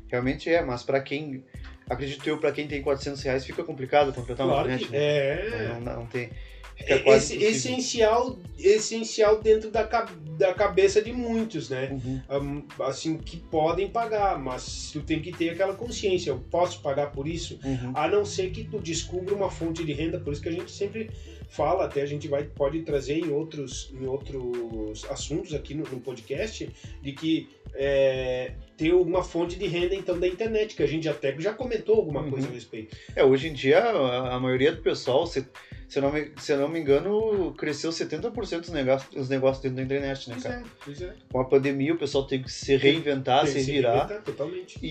Realmente 0.07 0.49
é, 0.49 0.61
mas 0.61 0.83
pra 0.83 0.99
quem, 0.99 1.43
acredito 1.89 2.27
eu, 2.27 2.37
pra 2.37 2.51
quem 2.51 2.67
tem 2.67 2.81
400 2.81 3.21
reais 3.23 3.45
fica 3.45 3.63
complicado 3.63 4.13
uma 4.15 4.25
Claro 4.35 4.67
internet, 4.69 4.85
que 4.85 4.91
né? 4.91 4.97
é. 4.99 5.67
Não, 5.69 5.79
não, 5.81 5.95
não 6.01 6.05
tem. 6.05 6.29
É 6.87 7.15
esse- 7.17 7.35
essencial, 7.43 8.37
essencial 8.57 9.41
dentro 9.41 9.69
da, 9.71 9.83
da 10.37 10.53
cabeça 10.53 11.01
de 11.01 11.11
muitos, 11.11 11.69
né? 11.69 11.89
Uhum. 11.91 12.21
Hum, 12.41 12.63
Assim, 12.83 13.17
que 13.17 13.37
podem 13.37 13.89
pagar, 13.89 14.37
mas 14.39 14.89
tu 14.91 15.01
tem 15.01 15.19
que 15.21 15.31
ter 15.31 15.49
aquela 15.49 15.73
consciência, 15.75 16.29
eu 16.31 16.39
posso 16.39 16.81
pagar 16.81 17.11
por 17.11 17.27
isso? 17.27 17.59
Uhum. 17.63 17.91
A 17.93 18.07
não 18.07 18.25
ser 18.25 18.49
que 18.51 18.63
tu 18.63 18.79
descubra 18.79 19.33
uma 19.35 19.49
fonte 19.49 19.83
de 19.83 19.93
renda, 19.93 20.19
por 20.19 20.33
isso 20.33 20.41
que 20.41 20.49
a 20.49 20.53
gente 20.53 20.71
sempre 20.71 21.09
fala, 21.49 21.83
até 21.85 22.01
a 22.01 22.05
gente 22.05 22.27
vai, 22.29 22.43
pode 22.45 22.81
trazer 22.83 23.19
em 23.19 23.29
outros, 23.29 23.91
em 23.99 24.05
outros 24.05 25.03
assuntos 25.09 25.53
aqui 25.53 25.73
no, 25.73 25.83
no 25.83 25.99
podcast, 25.99 26.69
de 27.01 27.11
que 27.11 27.49
é, 27.73 28.53
ter 28.77 28.91
alguma 28.91 29.21
fonte 29.23 29.57
de 29.57 29.67
renda 29.67 29.93
então 29.95 30.17
da 30.19 30.27
internet, 30.27 30.75
que 30.75 30.83
a 30.83 30.87
gente 30.87 31.07
até 31.09 31.35
já 31.39 31.53
comentou 31.53 31.95
alguma 31.97 32.21
Uhum. 32.21 32.31
coisa 32.31 32.47
a 32.47 32.51
respeito. 32.51 32.95
É, 33.15 33.23
hoje 33.23 33.49
em 33.49 33.53
dia, 33.53 33.79
a, 33.79 34.35
a 34.35 34.39
maioria 34.39 34.71
do 34.71 34.81
pessoal, 34.81 35.27
se, 35.27 35.45
se, 35.91 35.99
eu 35.99 36.03
não 36.03 36.11
me, 36.13 36.31
se 36.37 36.53
eu 36.53 36.57
não 36.57 36.69
me 36.69 36.79
engano, 36.79 37.53
cresceu 37.57 37.89
70% 37.91 38.61
dos 38.61 38.69
negócios, 38.69 39.13
dos 39.13 39.27
negócios 39.27 39.61
dentro 39.61 39.75
da 39.77 39.83
internet, 39.83 40.29
né, 40.29 40.35
Pois 40.35 40.43
cara? 40.43 40.55
é, 40.55 40.63
pois 40.85 41.01
é. 41.01 41.13
Com 41.29 41.39
a 41.41 41.45
pandemia, 41.45 41.93
o 41.93 41.97
pessoal 41.97 42.25
tem 42.25 42.41
que 42.41 42.49
se 42.49 42.77
reinventar, 42.77 43.43
Tem 43.43 43.61
se 43.61 43.69
virar. 43.71 44.05
reinventar 44.05 44.23
Totalmente. 44.23 44.79
E, 44.81 44.87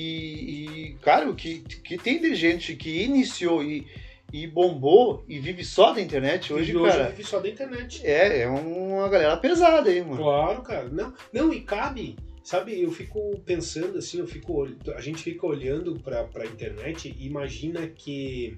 e, 0.91 0.95
cara, 1.01 1.31
o 1.31 1.35
que, 1.35 1.61
que 1.61 1.97
tem 1.97 2.21
de 2.21 2.35
gente 2.35 2.77
que 2.77 3.03
iniciou 3.03 3.63
e, 3.65 3.87
e 4.31 4.47
bombou 4.47 5.25
e 5.27 5.39
vive 5.39 5.65
só 5.65 5.93
da 5.95 6.03
internet 6.03 6.53
hoje, 6.53 6.77
hoje 6.77 6.97
cara, 6.99 7.09
vive 7.09 7.25
só 7.25 7.41
da 7.41 7.49
internet. 7.49 8.07
é, 8.07 8.41
é 8.43 8.47
uma 8.49 9.09
galera 9.09 9.39
pesada 9.39 9.89
aí, 9.89 10.03
mano. 10.05 10.19
Claro, 10.19 10.61
cara. 10.61 10.89
Não, 10.91 11.15
não 11.33 11.51
e 11.53 11.63
cabe. 11.63 12.15
Sabe, 12.45 12.83
eu 12.83 12.91
fico 12.91 13.39
pensando 13.47 13.97
assim, 13.99 14.19
eu 14.19 14.27
fico, 14.27 14.67
a 14.97 15.01
gente 15.01 15.23
fica 15.23 15.47
olhando 15.47 15.99
pra, 16.01 16.25
pra 16.25 16.45
internet 16.45 17.15
e 17.19 17.27
imagina 17.27 17.87
que. 17.87 18.57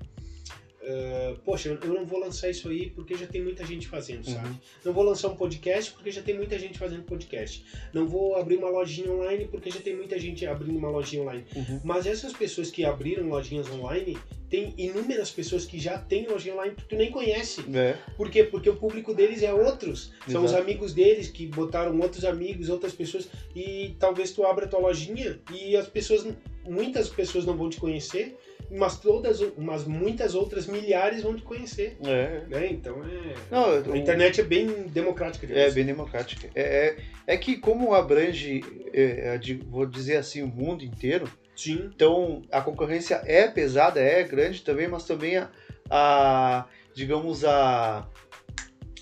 Ah, 0.85 1.37
poxa, 1.45 1.79
eu 1.83 1.95
não 1.95 2.05
vou 2.05 2.19
lançar 2.19 2.51
isso 2.51 2.69
aí 2.69 2.91
porque 2.91 3.15
já 3.15 3.27
tem 3.27 3.43
muita 3.43 3.65
gente 3.65 3.87
fazendo, 3.87 4.25
sabe? 4.29 4.49
Uhum. 4.49 4.59
Não 4.85 4.93
vou 4.93 5.05
lançar 5.05 5.29
um 5.29 5.37
podcast 5.37 5.93
porque 5.93 6.11
já 6.11 6.23
tem 6.23 6.37
muita 6.37 6.59
gente 6.59 6.79
fazendo 6.79 7.05
podcast. 7.05 7.65
Não 7.93 8.07
vou 8.09 8.37
abrir 8.37 8.57
uma 8.57 8.69
lojinha 8.69 9.11
online 9.11 9.47
porque 9.47 9.71
já 9.71 9.81
tem 9.81 9.97
muita 9.97 10.19
gente 10.19 10.45
abrindo 10.47 10.77
uma 10.77 10.91
lojinha 10.91 11.23
online. 11.23 11.45
Uhum. 11.55 11.81
Mas 11.85 12.07
essas 12.07 12.33
pessoas 12.33 12.71
que 12.71 12.85
abriram 12.85 13.29
lojinhas 13.29 13.71
online, 13.71 14.19
tem 14.51 14.75
inúmeras 14.77 15.31
pessoas 15.31 15.65
que 15.65 15.79
já 15.79 15.97
têm 15.97 16.27
lojinha 16.27 16.55
online 16.55 16.75
que 16.75 16.85
tu 16.85 16.97
nem 16.97 17.11
conhece. 17.11 17.65
É, 17.75 17.97
Por 18.17 18.31
quê? 18.31 18.45
Porque 18.45 18.69
o 18.69 18.77
público 18.77 19.15
deles 19.15 19.43
é 19.43 19.55
outros. 19.55 20.13
São 20.29 20.45
os 20.45 20.51
Exato. 20.51 20.63
amigos 20.63 20.93
deles 20.93 21.29
que 21.29 21.47
botaram 21.47 21.99
outros 22.01 22.25
amigos, 22.25 22.69
outras 22.69 22.93
pessoas. 22.93 23.29
E 23.55 23.97
talvez 23.99 24.33
tu 24.33 24.45
abra 24.45 24.67
tua 24.67 24.81
lojinha 24.81 25.41
e 25.51 25.77
as 25.77 25.89
pessoas, 25.89 26.27
muitas 26.67 27.09
pessoas 27.09 27.47
não 27.47 27.57
vão 27.57 27.71
te 27.71 27.79
conhecer, 27.79 28.37
mas 28.71 28.97
todas, 28.99 29.41
mas 29.59 29.85
muitas 29.85 30.35
outras 30.35 30.67
milhares 30.67 31.23
vão 31.23 31.35
te 31.37 31.43
conhecer. 31.43 31.97
é. 32.05 32.43
Né? 32.49 32.69
Então 32.71 33.03
é. 33.05 33.35
Não, 33.51 33.93
A 33.93 33.97
internet 33.99 34.41
é 34.41 34.45
bem 34.45 34.67
democrática. 34.89 35.47
É 35.53 35.71
bem 35.71 35.85
democrática. 35.85 36.49
É, 36.55 36.63
é, 36.63 36.97
é 37.35 37.37
que 37.37 37.57
como 37.57 37.95
abrange, 37.95 38.63
é, 38.93 39.35
é, 39.35 39.41
vou 39.67 39.87
dizer 39.87 40.17
assim, 40.17 40.43
o 40.43 40.47
mundo 40.47 40.85
inteiro, 40.85 41.31
Sim. 41.57 41.91
então 41.95 42.43
a 42.51 42.61
concorrência 42.61 43.23
é 43.27 43.47
pesada, 43.49 44.01
é 44.01 44.23
grande 44.23 44.63
também, 44.63 44.89
mas 44.89 45.05
também 45.05 45.37
a, 45.37 45.51
a, 45.91 46.67
digamos, 46.95 47.45
a, 47.45 48.07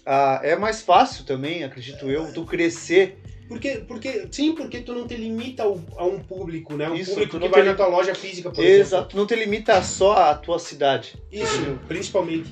a- 0.04 0.40
é 0.42 0.56
mais 0.56 0.82
fácil 0.82 1.24
também, 1.24 1.62
acredito 1.64 2.10
eu, 2.10 2.32
tu 2.32 2.44
crescer. 2.44 3.18
Porque, 3.50 3.78
porque, 3.78 4.28
sim, 4.30 4.54
porque 4.54 4.80
tu 4.80 4.94
não 4.94 5.08
te 5.08 5.16
limita 5.16 5.64
ao- 5.64 5.80
a 5.96 6.04
um 6.04 6.20
público, 6.20 6.76
né? 6.76 6.88
Um 6.88 6.94
Isso, 6.94 7.10
público 7.10 7.40
que 7.40 7.48
vai 7.48 7.62
te 7.62 7.66
na 7.66 7.74
tua 7.74 7.88
loja 7.88 8.14
física, 8.14 8.48
por 8.48 8.62
exemplo. 8.62 8.80
Exato, 8.80 9.16
não 9.16 9.26
te 9.26 9.34
limita 9.34 9.82
só 9.82 10.12
à 10.12 10.34
tua 10.36 10.60
cidade. 10.60 11.20
Isso, 11.32 11.76
principalmente. 11.88 12.48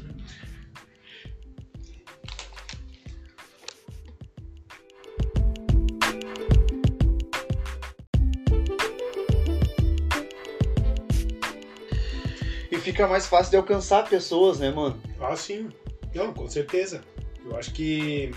E 12.73 12.77
fica 12.79 13.07
mais 13.07 13.29
fácil 13.29 13.53
de 13.53 13.57
alcançar 13.57 14.09
pessoas, 14.09 14.59
né, 14.59 14.73
mano? 14.73 15.01
Ah, 15.21 15.37
sim. 15.37 15.69
Não, 16.13 16.35
com 16.35 16.49
certeza. 16.49 17.03
Eu 17.45 17.57
acho 17.57 17.73
que, 17.73 18.33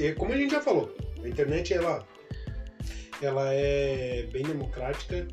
é 0.00 0.12
como 0.12 0.32
a 0.32 0.36
gente 0.38 0.52
já 0.52 0.62
falou, 0.62 0.90
a 1.26 1.28
internet 1.28 1.74
ela 1.74 2.06
ela 3.20 3.52
é 3.52 4.26
bem 4.30 4.42
democrática, 4.42 5.26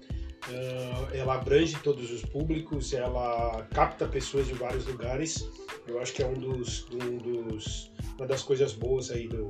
ela 1.13 1.35
abrange 1.35 1.77
todos 1.83 2.11
os 2.11 2.21
públicos, 2.21 2.93
ela 2.93 3.67
capta 3.73 4.07
pessoas 4.07 4.47
de 4.47 4.53
vários 4.53 4.85
lugares. 4.85 5.47
Eu 5.85 5.99
acho 5.99 6.13
que 6.13 6.23
é 6.23 6.25
um 6.25 6.33
dos, 6.33 6.87
um 6.91 7.17
dos, 7.17 7.91
uma 8.17 8.25
das 8.25 8.41
coisas 8.41 8.73
boas 8.73 9.11
aí 9.11 9.27
do 9.27 9.49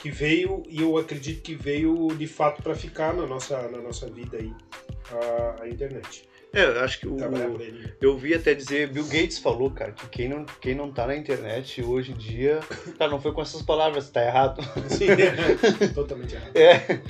que 0.00 0.10
veio 0.10 0.62
e 0.68 0.80
eu 0.80 0.96
acredito 0.96 1.42
que 1.42 1.54
veio 1.54 2.08
de 2.16 2.26
fato 2.26 2.62
para 2.62 2.74
ficar 2.74 3.14
na 3.14 3.26
nossa, 3.26 3.68
na 3.68 3.78
nossa 3.78 4.08
vida 4.08 4.36
aí 4.36 4.52
a, 5.10 5.62
a 5.62 5.68
internet. 5.68 6.28
É, 6.52 6.64
eu 6.64 6.80
acho 6.80 7.00
que 7.00 7.06
o, 7.06 7.16
eu 8.00 8.16
vi 8.16 8.34
até 8.34 8.54
dizer, 8.54 8.88
Bill 8.88 9.04
Gates 9.04 9.38
falou, 9.38 9.70
cara, 9.70 9.92
que 9.92 10.08
quem 10.08 10.28
não, 10.28 10.44
quem 10.60 10.74
não 10.74 10.90
tá 10.90 11.06
na 11.06 11.14
internet 11.14 11.82
hoje 11.82 12.12
em 12.12 12.16
dia, 12.16 12.60
tá, 12.96 13.08
não 13.08 13.20
foi 13.20 13.32
com 13.32 13.42
essas 13.42 13.62
palavras, 13.62 14.08
tá 14.10 14.24
errado. 14.24 14.62
Sim, 14.88 15.08
é, 15.10 15.88
totalmente 15.92 16.34
errado. 16.34 16.56
É, 16.56 17.00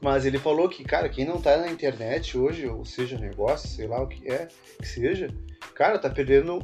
mas 0.00 0.24
ele 0.24 0.38
falou 0.38 0.68
que, 0.68 0.84
cara, 0.84 1.08
quem 1.08 1.24
não 1.24 1.40
tá 1.40 1.56
na 1.56 1.68
internet 1.68 2.36
hoje, 2.38 2.66
ou 2.66 2.84
seja, 2.84 3.18
negócio, 3.18 3.68
sei 3.68 3.86
lá 3.86 4.02
o 4.02 4.06
que 4.06 4.30
é, 4.30 4.48
que 4.78 4.86
seja, 4.86 5.28
cara, 5.74 5.98
tá 5.98 6.08
perdendo, 6.08 6.60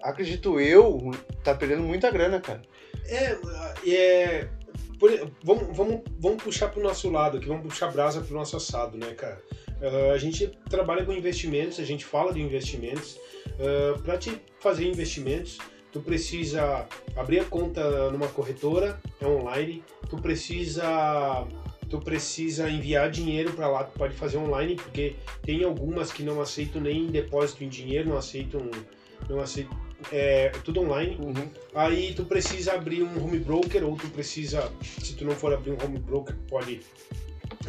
acredito 0.00 0.60
eu, 0.60 1.10
tá 1.44 1.54
perdendo 1.54 1.82
muita 1.82 2.10
grana, 2.10 2.40
cara. 2.40 2.62
É, 3.06 3.36
é 3.86 4.48
vamos, 5.42 5.76
vamos, 5.76 6.00
vamos 6.18 6.42
puxar 6.42 6.68
pro 6.68 6.82
nosso 6.82 7.10
lado 7.10 7.38
aqui, 7.38 7.46
vamos 7.46 7.62
puxar 7.62 7.90
brasa 7.90 8.20
pro 8.20 8.34
nosso 8.34 8.56
assado, 8.56 8.96
né, 8.96 9.12
cara? 9.14 9.40
Uh, 9.80 10.12
a 10.12 10.18
gente 10.18 10.46
trabalha 10.70 11.04
com 11.04 11.12
investimentos, 11.12 11.80
a 11.80 11.84
gente 11.84 12.04
fala 12.04 12.32
de 12.32 12.40
investimentos. 12.40 13.16
Uh, 13.58 13.96
ah, 13.96 13.98
Para 14.04 14.16
te 14.16 14.40
fazer 14.60 14.86
investimentos, 14.86 15.58
tu 15.90 16.00
precisa 16.00 16.86
abrir 17.16 17.40
a 17.40 17.44
conta 17.44 18.10
numa 18.10 18.28
corretora, 18.28 19.00
é 19.20 19.26
online. 19.26 19.82
Tu 20.08 20.16
precisa 20.16 21.46
tu 21.90 22.00
precisa 22.00 22.70
enviar 22.70 23.10
dinheiro 23.10 23.52
para 23.52 23.68
lá, 23.68 23.84
tu 23.84 23.98
pode 23.98 24.14
fazer 24.14 24.38
online, 24.38 24.76
porque 24.76 25.14
tem 25.42 25.62
algumas 25.62 26.10
que 26.10 26.22
não 26.22 26.40
aceitam 26.40 26.80
nem 26.80 27.08
depósito 27.08 27.64
em 27.64 27.68
dinheiro, 27.68 28.08
não 28.08 28.16
aceitam 28.16 28.70
não 29.28 29.40
aceitam 29.40 29.76
é, 30.10 30.48
tudo 30.64 30.80
online. 30.80 31.16
Uhum. 31.16 31.48
Aí 31.74 32.14
tu 32.14 32.24
precisa 32.24 32.74
abrir 32.74 33.02
um 33.02 33.24
home 33.24 33.38
broker 33.38 33.84
ou 33.84 33.96
tu 33.96 34.08
precisa, 34.08 34.70
se 34.82 35.14
tu 35.14 35.24
não 35.24 35.32
for 35.32 35.52
abrir 35.52 35.72
um 35.72 35.84
home 35.84 35.98
broker, 35.98 36.34
pode 36.48 36.80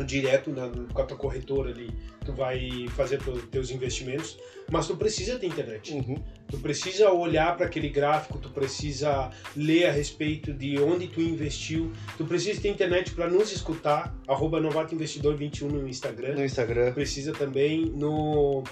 direto 0.06 0.50
na, 0.50 0.70
com 0.92 1.02
a 1.02 1.06
tua 1.06 1.18
corretora 1.18 1.70
ali, 1.70 1.92
tu 2.26 2.34
vai 2.34 2.88
fazer 2.96 3.20
teus 3.52 3.70
investimentos, 3.70 4.40
mas 4.72 4.88
tu 4.88 4.96
precisa 4.96 5.38
ter 5.38 5.48
internet. 5.48 5.94
Uhum. 5.94 6.16
Tu 6.48 6.58
precisa 6.60 7.12
olhar 7.12 7.56
para 7.58 7.66
aquele 7.66 7.90
gráfico, 7.90 8.40
tu 8.40 8.50
precisa 8.50 9.30
ler 9.56 9.88
a 9.88 9.92
respeito 9.92 10.54
de 10.54 10.80
onde 10.80 11.08
tu 11.08 11.22
investiu, 11.22 11.92
tu 12.18 12.26
precisa 12.26 12.60
ter 12.62 12.70
internet 12.70 13.12
para 13.12 13.30
nos 13.30 13.52
escutar, 13.52 14.16
arroba 14.28 14.60
Novato 14.60 14.96
Investidor 14.96 15.36
21 15.36 15.68
no 15.68 15.88
Instagram. 15.88 16.36
No 16.36 16.46
Instagram. 16.46 16.94
Precisa 16.94 17.34
também 17.34 17.86
no 17.86 18.64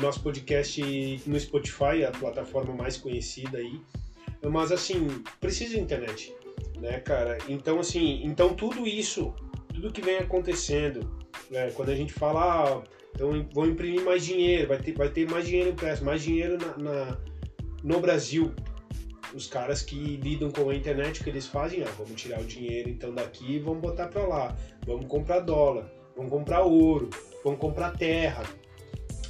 nosso 0.00 0.22
podcast 0.22 1.22
no 1.26 1.38
Spotify, 1.38 2.04
a 2.06 2.10
plataforma 2.10 2.74
mais 2.74 2.96
conhecida 2.96 3.58
aí. 3.58 3.80
Mas 4.42 4.70
assim, 4.70 5.22
precisa 5.40 5.74
de 5.74 5.80
internet, 5.80 6.34
né, 6.80 7.00
cara? 7.00 7.38
Então 7.48 7.80
assim, 7.80 8.20
então 8.24 8.54
tudo 8.54 8.86
isso 8.86 9.34
tudo 9.78 9.92
que 9.92 10.00
vem 10.02 10.18
acontecendo, 10.18 11.08
né? 11.50 11.70
quando 11.70 11.90
a 11.90 11.94
gente 11.94 12.12
fala, 12.12 12.42
ah, 12.42 12.82
então 13.14 13.30
vão 13.52 13.66
imprimir 13.66 14.04
mais 14.04 14.24
dinheiro, 14.24 14.68
vai 14.68 14.78
ter, 14.78 14.92
vai 14.92 15.08
ter 15.08 15.28
mais 15.30 15.46
dinheiro 15.46 15.70
impresso, 15.70 16.04
mais 16.04 16.22
dinheiro 16.22 16.58
na, 16.58 16.76
na, 16.76 17.18
no 17.82 18.00
Brasil. 18.00 18.52
Os 19.34 19.46
caras 19.46 19.82
que 19.82 19.94
lidam 19.94 20.50
com 20.50 20.68
a 20.68 20.74
internet, 20.74 21.20
o 21.20 21.24
que 21.24 21.30
eles 21.30 21.46
fazem? 21.46 21.82
Ah, 21.82 21.92
vamos 21.96 22.20
tirar 22.20 22.40
o 22.40 22.44
dinheiro 22.44 22.88
então 22.88 23.14
daqui 23.14 23.52
e 23.52 23.58
vamos 23.58 23.80
botar 23.80 24.08
para 24.08 24.26
lá. 24.26 24.56
Vamos 24.84 25.06
comprar 25.06 25.40
dólar, 25.40 25.88
vamos 26.16 26.30
comprar 26.30 26.62
ouro, 26.62 27.10
vamos 27.44 27.60
comprar 27.60 27.96
terra, 27.96 28.42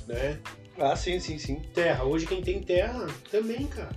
né? 0.07 0.41
Ah, 0.79 0.95
sim, 0.95 1.19
sim, 1.19 1.39
sim. 1.39 1.61
Terra. 1.75 2.05
Hoje 2.05 2.27
quem 2.27 2.41
tem 2.41 2.61
terra 2.61 3.07
também, 3.31 3.67
cara. 3.67 3.91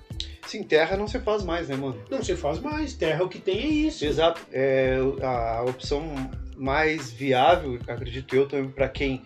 Sim, 0.48 0.64
terra 0.64 0.98
não 0.98 1.08
se 1.08 1.20
faz 1.20 1.44
mais, 1.44 1.70
né, 1.70 1.76
mano? 1.76 2.04
Não 2.10 2.24
se 2.24 2.36
faz 2.36 2.60
mais. 2.60 2.94
Terra 2.94 3.24
o 3.24 3.30
que 3.30 3.40
tem 3.40 3.60
é 3.60 3.68
isso. 3.68 4.04
Exato. 4.04 4.42
É, 4.52 4.98
a 5.22 5.64
opção 5.64 6.04
mais 6.58 7.12
viável, 7.12 7.80
acredito 7.88 8.36
eu, 8.36 8.48
também 8.48 8.70
para 8.70 8.90
quem 8.90 9.22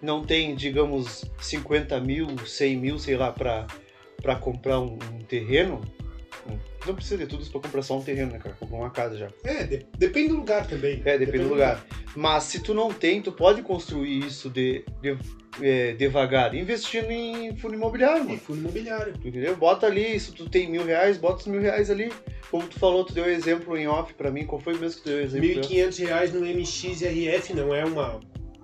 não 0.00 0.24
tem, 0.24 0.54
digamos, 0.54 1.24
50 1.40 1.98
mil, 2.00 2.38
100 2.46 2.76
mil, 2.76 2.98
sei 2.98 3.16
lá, 3.16 3.32
para 3.32 4.36
comprar 4.36 4.80
um, 4.80 4.98
um, 5.12 5.18
terreno. 5.26 5.80
Não 6.86 6.94
precisa 6.94 7.18
de 7.18 7.26
tudo 7.26 7.42
isso 7.42 7.50
para 7.50 7.60
comprar 7.62 7.82
só 7.82 7.98
um 7.98 8.02
terreno, 8.02 8.32
né, 8.32 8.38
cara? 8.38 8.54
Comprar 8.58 8.76
uma 8.76 8.90
casa 8.90 9.16
já. 9.16 9.28
É, 9.42 9.64
de, 9.64 9.86
depende 9.96 10.28
do 10.28 10.36
lugar 10.36 10.66
também. 10.66 10.94
É, 11.04 11.16
depende, 11.16 11.26
depende 11.26 11.44
do 11.44 11.50
lugar. 11.50 11.82
lugar. 11.82 12.04
Mas 12.14 12.44
se 12.44 12.60
tu 12.60 12.74
não 12.74 12.92
tem, 12.92 13.22
tu 13.22 13.32
pode 13.32 13.62
construir 13.62 14.18
isso 14.18 14.50
de, 14.50 14.84
de 15.00 15.16
é, 15.62 15.92
devagar, 15.92 16.54
investindo 16.54 17.10
em 17.10 17.56
fundo 17.56 17.74
imobiliário, 17.74 18.20
mano. 18.24 18.34
Em 18.34 18.38
fundo 18.38 18.60
imobiliário. 18.60 19.14
Entendeu? 19.24 19.56
Bota 19.56 19.86
ali, 19.86 20.18
se 20.20 20.32
tu 20.32 20.48
tem 20.48 20.70
mil 20.70 20.84
reais, 20.84 21.16
bota 21.16 21.40
os 21.40 21.46
mil 21.46 21.60
reais 21.60 21.90
ali. 21.90 22.12
Como 22.50 22.66
tu 22.68 22.78
falou, 22.78 23.04
tu 23.04 23.14
deu 23.14 23.28
exemplo 23.28 23.76
em 23.76 23.88
off 23.88 24.12
pra 24.14 24.30
mim, 24.30 24.46
qual 24.46 24.60
foi 24.60 24.74
mesmo 24.78 24.98
que 24.98 25.04
tu 25.04 25.08
deu 25.08 25.22
exemplo? 25.22 25.48
1.500 25.48 26.06
reais 26.06 26.32
no 26.32 26.46
MXRF 26.46 27.54
não 27.54 27.74
é 27.74 27.84
uma 27.84 28.20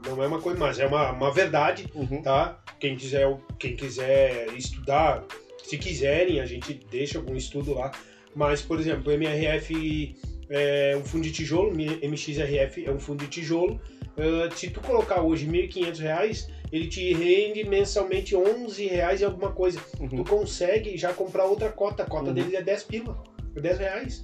não 0.07 0.23
é 0.23 0.27
uma 0.27 0.41
coisa, 0.41 0.59
mas 0.59 0.79
é 0.79 0.87
uma, 0.87 1.13
uma 1.13 1.33
verdade, 1.33 1.87
uhum. 1.95 2.23
tá? 2.23 2.59
Quem 2.79 2.97
quiser, 2.97 3.37
quem 3.59 3.77
quiser 3.77 4.47
estudar, 4.57 5.25
se 5.65 5.79
quiserem, 5.79 6.41
a 6.41 6.47
gente 6.47 6.75
deixa 6.91 7.19
algum 7.19 7.37
estudo 7.37 7.75
lá. 7.75 7.93
Mas, 8.35 8.63
por 8.63 8.79
exemplo, 8.79 9.11
o 9.11 9.13
MRF 9.13 10.17
é 10.49 10.97
um 10.97 11.05
fundo 11.05 11.25
de 11.25 11.33
tijolo, 11.33 11.73
MXRF 11.73 12.85
é 12.85 12.91
um 12.91 12.99
fundo 12.99 13.25
de 13.25 13.31
tijolo. 13.31 13.81
Uh, 14.17 14.55
se 14.55 14.71
tu 14.71 14.81
colocar 14.81 15.23
hoje 15.23 15.47
R$ 15.47 15.69
1.500, 15.69 16.49
ele 16.73 16.89
te 16.89 17.13
rende 17.13 17.65
mensalmente 17.65 18.35
11 18.37 18.87
reais 18.87 19.21
e 19.21 19.25
alguma 19.25 19.53
coisa. 19.53 19.81
Uhum. 19.99 20.09
Tu 20.09 20.25
consegue 20.25 20.97
já 20.97 21.13
comprar 21.13 21.45
outra 21.45 21.71
cota. 21.71 22.03
A 22.03 22.07
cota 22.07 22.29
uhum. 22.29 22.35
dele 22.35 22.57
é 22.57 22.63
10 22.63 22.83
pila, 22.85 23.23
é 23.57 23.61
10 23.61 23.79
reais. 23.79 24.23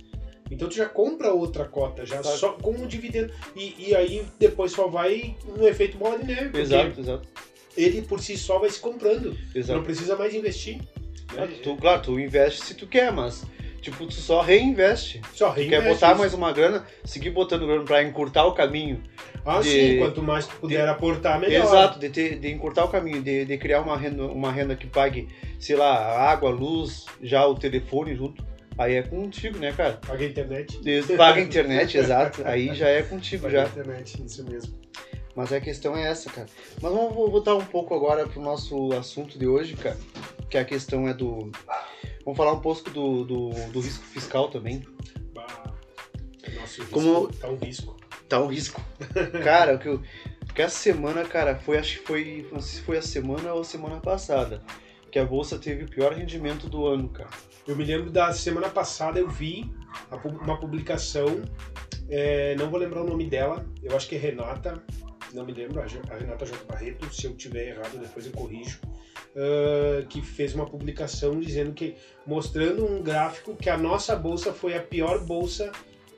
Então 0.50 0.68
tu 0.68 0.76
já 0.76 0.86
compra 0.86 1.32
outra 1.32 1.64
cota, 1.64 2.06
já 2.06 2.22
só 2.22 2.52
com 2.52 2.70
o 2.70 2.86
dividendo. 2.86 3.32
E, 3.56 3.88
e 3.88 3.94
aí 3.96 4.24
depois 4.38 4.72
só 4.72 4.86
vai 4.86 5.36
no 5.56 5.66
efeito 5.66 5.96
bola 5.96 6.18
de 6.18 6.26
neve. 6.26 6.58
Exato, 6.58 7.00
exato. 7.00 7.28
Ele 7.76 8.02
por 8.02 8.20
si 8.20 8.36
só 8.36 8.58
vai 8.58 8.70
se 8.70 8.80
comprando. 8.80 9.36
Exato. 9.54 9.78
Não 9.78 9.84
precisa 9.84 10.16
mais 10.16 10.34
investir. 10.34 10.80
Né? 11.32 11.48
Tu, 11.62 11.76
claro, 11.76 12.02
tu 12.02 12.18
investe 12.18 12.64
se 12.64 12.74
tu 12.74 12.86
quer, 12.86 13.12
mas 13.12 13.44
tipo, 13.80 14.06
tu 14.06 14.14
só 14.14 14.40
reinveste. 14.40 15.20
Só 15.34 15.50
reinveste. 15.50 15.80
Tu 15.80 15.82
quer 15.82 15.94
botar 15.94 16.10
isso. 16.10 16.20
mais 16.20 16.34
uma 16.34 16.52
grana, 16.52 16.84
seguir 17.04 17.30
botando 17.30 17.66
grana 17.66 17.84
para 17.84 18.02
encurtar 18.02 18.44
o 18.46 18.52
caminho 18.52 19.02
ah, 19.44 19.60
de, 19.60 19.70
sim, 19.70 19.98
quanto 19.98 20.22
mais 20.22 20.46
tu 20.46 20.56
puder 20.56 20.82
de, 20.82 20.90
aportar, 20.90 21.38
melhor. 21.38 21.64
Exato, 21.64 22.00
de, 22.00 22.10
ter, 22.10 22.38
de 22.40 22.50
encurtar 22.50 22.84
o 22.84 22.88
caminho, 22.88 23.22
de, 23.22 23.44
de 23.44 23.56
criar 23.56 23.80
uma 23.80 23.96
renda, 23.96 24.24
uma 24.24 24.50
renda 24.50 24.74
que 24.74 24.88
pague, 24.88 25.28
sei 25.60 25.76
lá, 25.76 26.30
água, 26.30 26.50
luz, 26.50 27.06
já 27.22 27.46
o 27.46 27.54
telefone 27.54 28.16
junto. 28.16 28.44
Aí 28.76 28.96
é 28.96 29.02
contigo, 29.02 29.56
né, 29.58 29.72
cara? 29.72 30.00
Paga 30.04 30.24
a 30.24 30.28
internet. 30.28 30.80
Paga 31.16 31.40
a 31.40 31.42
internet, 31.42 31.96
exato. 31.96 32.42
Aí 32.44 32.74
já 32.74 32.88
é 32.88 33.02
contigo, 33.02 33.44
Paga 33.44 33.58
já. 33.58 33.64
a 33.64 33.68
internet, 33.68 34.22
isso 34.24 34.44
mesmo. 34.44 34.74
Mas 35.36 35.52
a 35.52 35.60
questão 35.60 35.96
é 35.96 36.08
essa, 36.08 36.28
cara. 36.28 36.48
Mas 36.82 36.92
vamos 36.92 37.14
voltar 37.14 37.54
um 37.54 37.64
pouco 37.64 37.94
agora 37.94 38.26
pro 38.26 38.40
nosso 38.40 38.92
assunto 38.94 39.38
de 39.38 39.46
hoje, 39.46 39.74
cara. 39.76 39.96
Que 40.48 40.58
a 40.58 40.64
questão 40.64 41.08
é 41.08 41.14
do. 41.14 41.50
Vamos 42.24 42.36
falar 42.36 42.52
um 42.52 42.60
pouco 42.60 42.90
do, 42.90 43.24
do, 43.24 43.50
do 43.72 43.80
risco 43.80 44.04
fiscal 44.04 44.48
também. 44.48 44.84
Bah, 45.32 45.74
nosso 46.54 46.82
risco 46.82 46.90
Como... 46.90 47.28
tá 47.32 47.48
um 47.48 47.56
risco 47.56 47.96
tá 48.28 48.40
um 48.40 48.46
risco. 48.46 48.82
cara, 49.42 49.74
o 49.74 49.78
que 49.78 49.88
eu. 49.88 50.02
Porque 50.46 50.62
essa 50.62 50.76
semana, 50.76 51.24
cara, 51.24 51.56
foi, 51.56 51.78
acho 51.78 51.98
que 51.98 52.06
foi. 52.06 52.48
Não 52.52 52.60
sei 52.60 52.78
se 52.78 52.82
foi 52.82 52.98
a 52.98 53.02
semana 53.02 53.52
ou 53.52 53.60
a 53.60 53.64
semana 53.64 54.00
passada. 54.00 54.62
Que 55.10 55.18
a 55.18 55.24
bolsa 55.24 55.58
teve 55.58 55.84
o 55.84 55.88
pior 55.88 56.12
rendimento 56.12 56.68
do 56.68 56.86
ano, 56.86 57.08
cara. 57.08 57.30
Eu 57.66 57.76
me 57.76 57.84
lembro 57.84 58.10
da 58.10 58.32
semana 58.32 58.68
passada, 58.68 59.18
eu 59.18 59.28
vi 59.28 59.70
uma 60.40 60.58
publicação, 60.58 61.42
é, 62.08 62.54
não 62.56 62.70
vou 62.70 62.78
lembrar 62.78 63.02
o 63.02 63.06
nome 63.06 63.28
dela, 63.28 63.66
eu 63.82 63.96
acho 63.96 64.08
que 64.08 64.14
é 64.14 64.18
Renata, 64.18 64.80
não 65.32 65.44
me 65.44 65.52
lembro, 65.52 65.80
a 65.80 66.14
Renata 66.16 66.46
J. 66.46 66.64
Barreto, 66.64 67.12
se 67.12 67.24
eu 67.24 67.34
tiver 67.34 67.70
errado 67.70 67.98
depois 67.98 68.24
eu 68.26 68.32
corrijo, 68.32 68.78
uh, 69.36 70.06
que 70.08 70.22
fez 70.22 70.54
uma 70.54 70.66
publicação 70.66 71.38
dizendo 71.38 71.72
que, 71.72 71.94
mostrando 72.26 72.84
um 72.84 73.02
gráfico 73.02 73.54
que 73.54 73.70
a 73.70 73.76
nossa 73.76 74.16
bolsa 74.16 74.52
foi 74.52 74.76
a 74.76 74.82
pior 74.82 75.24
bolsa 75.24 75.70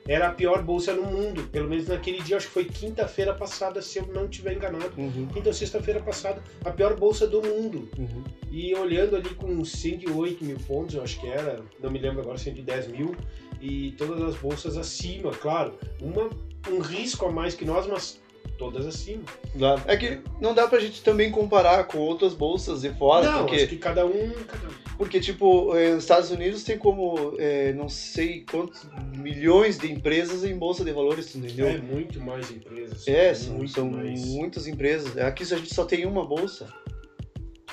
era 0.09 0.29
a 0.29 0.31
pior 0.31 0.63
bolsa 0.63 0.91
no 0.91 1.03
mundo. 1.03 1.43
Pelo 1.51 1.69
menos 1.69 1.87
naquele 1.87 2.19
dia, 2.23 2.37
acho 2.37 2.47
que 2.47 2.53
foi 2.53 2.65
quinta-feira 2.65 3.31
passada, 3.31 3.79
se 3.79 3.99
eu 3.99 4.07
não 4.07 4.25
estiver 4.25 4.53
enganado. 4.53 4.91
Uhum. 4.97 5.27
Quinta 5.27 5.49
ou 5.49 5.53
sexta-feira 5.53 5.99
passada, 5.99 6.41
a 6.65 6.71
pior 6.71 6.97
bolsa 6.97 7.27
do 7.27 7.43
mundo. 7.43 7.87
Uhum. 7.95 8.23
E 8.49 8.73
olhando 8.73 9.15
ali 9.15 9.29
com 9.35 9.63
108 9.63 10.43
mil 10.43 10.57
pontos, 10.61 10.95
eu 10.95 11.03
acho 11.03 11.19
que 11.21 11.27
era, 11.27 11.61
não 11.79 11.91
me 11.91 11.99
lembro 11.99 12.21
agora, 12.21 12.39
110 12.39 12.87
mil, 12.87 13.15
e 13.61 13.91
todas 13.91 14.19
as 14.23 14.35
bolsas 14.35 14.77
acima, 14.77 15.29
claro. 15.29 15.77
Uma, 16.01 16.27
um 16.71 16.79
risco 16.79 17.27
a 17.27 17.31
mais 17.31 17.53
que 17.53 17.63
nós, 17.63 17.85
mas 17.85 18.19
todas 18.57 18.85
acima. 18.85 19.23
Dá. 19.55 19.81
É 19.87 19.95
que 19.95 20.19
não 20.41 20.53
dá 20.53 20.67
pra 20.67 20.79
gente 20.79 21.01
também 21.01 21.31
comparar 21.31 21.85
com 21.85 21.97
outras 21.97 22.33
bolsas 22.33 22.81
de 22.81 22.89
fora, 22.91 23.31
não, 23.31 23.39
porque... 23.45 23.55
acho 23.55 23.67
que 23.67 23.77
cada 23.77 24.05
um... 24.05 24.31
Cada 24.47 24.67
um 24.67 24.71
Porque, 24.97 25.19
tipo, 25.21 25.73
eh, 25.77 25.91
os 25.95 26.03
Estados 26.03 26.29
Unidos 26.29 26.63
tem 26.63 26.77
como 26.77 27.35
é, 27.39 27.71
não 27.71 27.87
sei 27.87 28.43
quantos 28.51 28.85
milhões 29.15 29.77
de 29.77 29.89
empresas 29.89 30.43
em 30.43 30.57
bolsa 30.57 30.83
de 30.83 30.91
valores, 30.91 31.33
entendeu? 31.33 31.67
É 31.67 31.77
muito 31.77 32.19
mais 32.19 32.51
empresas. 32.51 33.07
É, 33.07 33.33
são, 33.33 33.53
muito 33.53 33.71
são 33.71 33.89
mais. 33.89 34.25
muitas 34.25 34.67
empresas. 34.67 35.17
Aqui 35.17 35.43
a 35.43 35.45
gente 35.45 35.73
só 35.73 35.85
tem 35.85 36.05
uma 36.05 36.25
bolsa. 36.25 36.67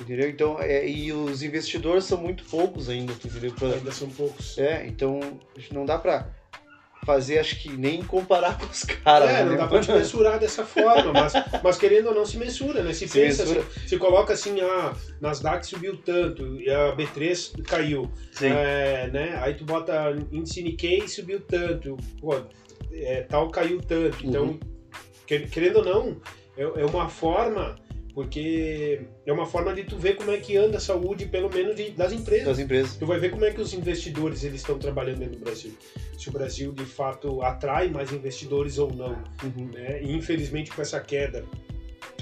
Entendeu? 0.00 0.28
Então, 0.28 0.60
é, 0.60 0.86
e 0.86 1.10
os 1.10 1.42
investidores 1.42 2.04
são 2.04 2.18
muito 2.18 2.44
poucos 2.44 2.88
ainda, 2.88 3.12
entendeu? 3.12 3.52
Pra- 3.54 3.68
Ainda 3.68 3.90
são 3.90 4.08
poucos. 4.10 4.56
é, 4.58 4.86
então 4.86 5.18
não 5.72 5.86
dá 5.86 5.98
pra 5.98 6.30
fazer, 7.06 7.38
acho 7.38 7.56
que 7.60 7.70
nem 7.74 8.02
comparar 8.02 8.58
com 8.58 8.66
os 8.66 8.82
caras. 8.82 9.30
é, 9.30 9.32
né? 9.44 9.44
não 9.44 9.56
dá 9.56 9.66
pra 9.68 9.80
te 9.80 9.90
mensurar 9.92 10.38
dessa 10.38 10.64
forma, 10.66 11.12
mas, 11.12 11.32
mas 11.62 11.78
querendo 11.78 12.08
ou 12.08 12.14
não 12.14 12.26
se 12.26 12.36
mensura, 12.36 12.82
né? 12.82 12.92
Se, 12.92 13.06
Se 13.08 13.18
pensa, 13.18 13.44
mensura. 13.44 13.64
Se, 13.82 13.88
se 13.90 13.96
coloca 13.98 14.32
assim, 14.34 14.60
ah, 14.60 14.92
Nasdaq 15.20 15.64
subiu 15.64 15.96
tanto, 15.96 16.60
e 16.60 16.68
a 16.68 16.94
B3 16.96 17.62
caiu. 17.62 18.10
Sim. 18.32 18.48
É, 18.50 19.08
né? 19.12 19.38
Aí 19.40 19.54
tu 19.54 19.64
bota 19.64 20.14
índice 20.32 20.60
Nikkei 20.62 21.06
subiu 21.06 21.40
tanto, 21.40 21.96
pô, 22.20 22.34
é, 22.92 23.22
tal 23.22 23.48
caiu 23.50 23.80
tanto. 23.80 24.18
Então, 24.26 24.44
Uhum. 24.44 24.60
quer- 25.26 25.48
querendo 25.48 25.76
ou 25.76 25.84
não, 25.84 26.20
é, 26.56 26.62
é 26.62 26.84
uma 26.84 27.08
forma, 27.08 27.76
porque 28.16 29.02
é 29.26 29.30
uma 29.32 29.44
forma 29.44 29.74
de 29.74 29.84
tu 29.84 29.98
ver 29.98 30.16
como 30.16 30.30
é 30.30 30.38
que 30.38 30.56
anda 30.56 30.78
a 30.78 30.80
saúde, 30.80 31.26
pelo 31.26 31.50
menos 31.52 31.76
de- 31.76 31.90
das 31.90 32.12
empresas. 32.14 32.46
Das 32.46 32.58
empresas. 32.58 32.96
Tu 32.96 33.04
vai 33.04 33.18
ver 33.20 33.30
como 33.30 33.44
é 33.44 33.50
que 33.50 33.60
os 33.60 33.74
investidores 33.74 34.42
eles 34.42 34.62
estão 34.62 34.78
trabalhando 34.78 35.18
dentro 35.18 35.36
do 35.36 35.44
Brasil. 35.44 35.74
Se 36.18 36.30
o 36.30 36.32
Brasil 36.32 36.72
de 36.72 36.86
fato 36.86 37.42
atrai 37.42 37.90
mais 37.90 38.10
investidores 38.14 38.78
ou 38.78 38.90
não. 38.90 39.22
Uhum. 39.44 39.66
Né? 39.70 40.02
E 40.02 40.12
infelizmente 40.16 40.70
com 40.72 40.80
essa 40.80 40.98
queda, 40.98 41.44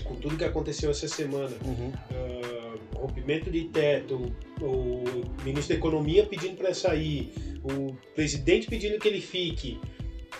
com 0.02 0.16
tudo 0.16 0.36
que 0.36 0.42
aconteceu 0.42 0.90
essa 0.90 1.06
semana, 1.06 1.54
Uhum. 1.64 1.92
ah, 2.10 2.74
rompimento 2.96 3.48
de 3.48 3.66
teto, 3.66 4.34
o 4.60 5.04
ministro 5.44 5.74
da 5.74 5.78
Economia 5.78 6.26
pedindo 6.26 6.56
para 6.56 6.74
sair, 6.74 7.32
o 7.62 7.94
presidente 8.16 8.66
pedindo 8.66 8.98
que 8.98 9.06
ele 9.06 9.20
fique, 9.20 9.78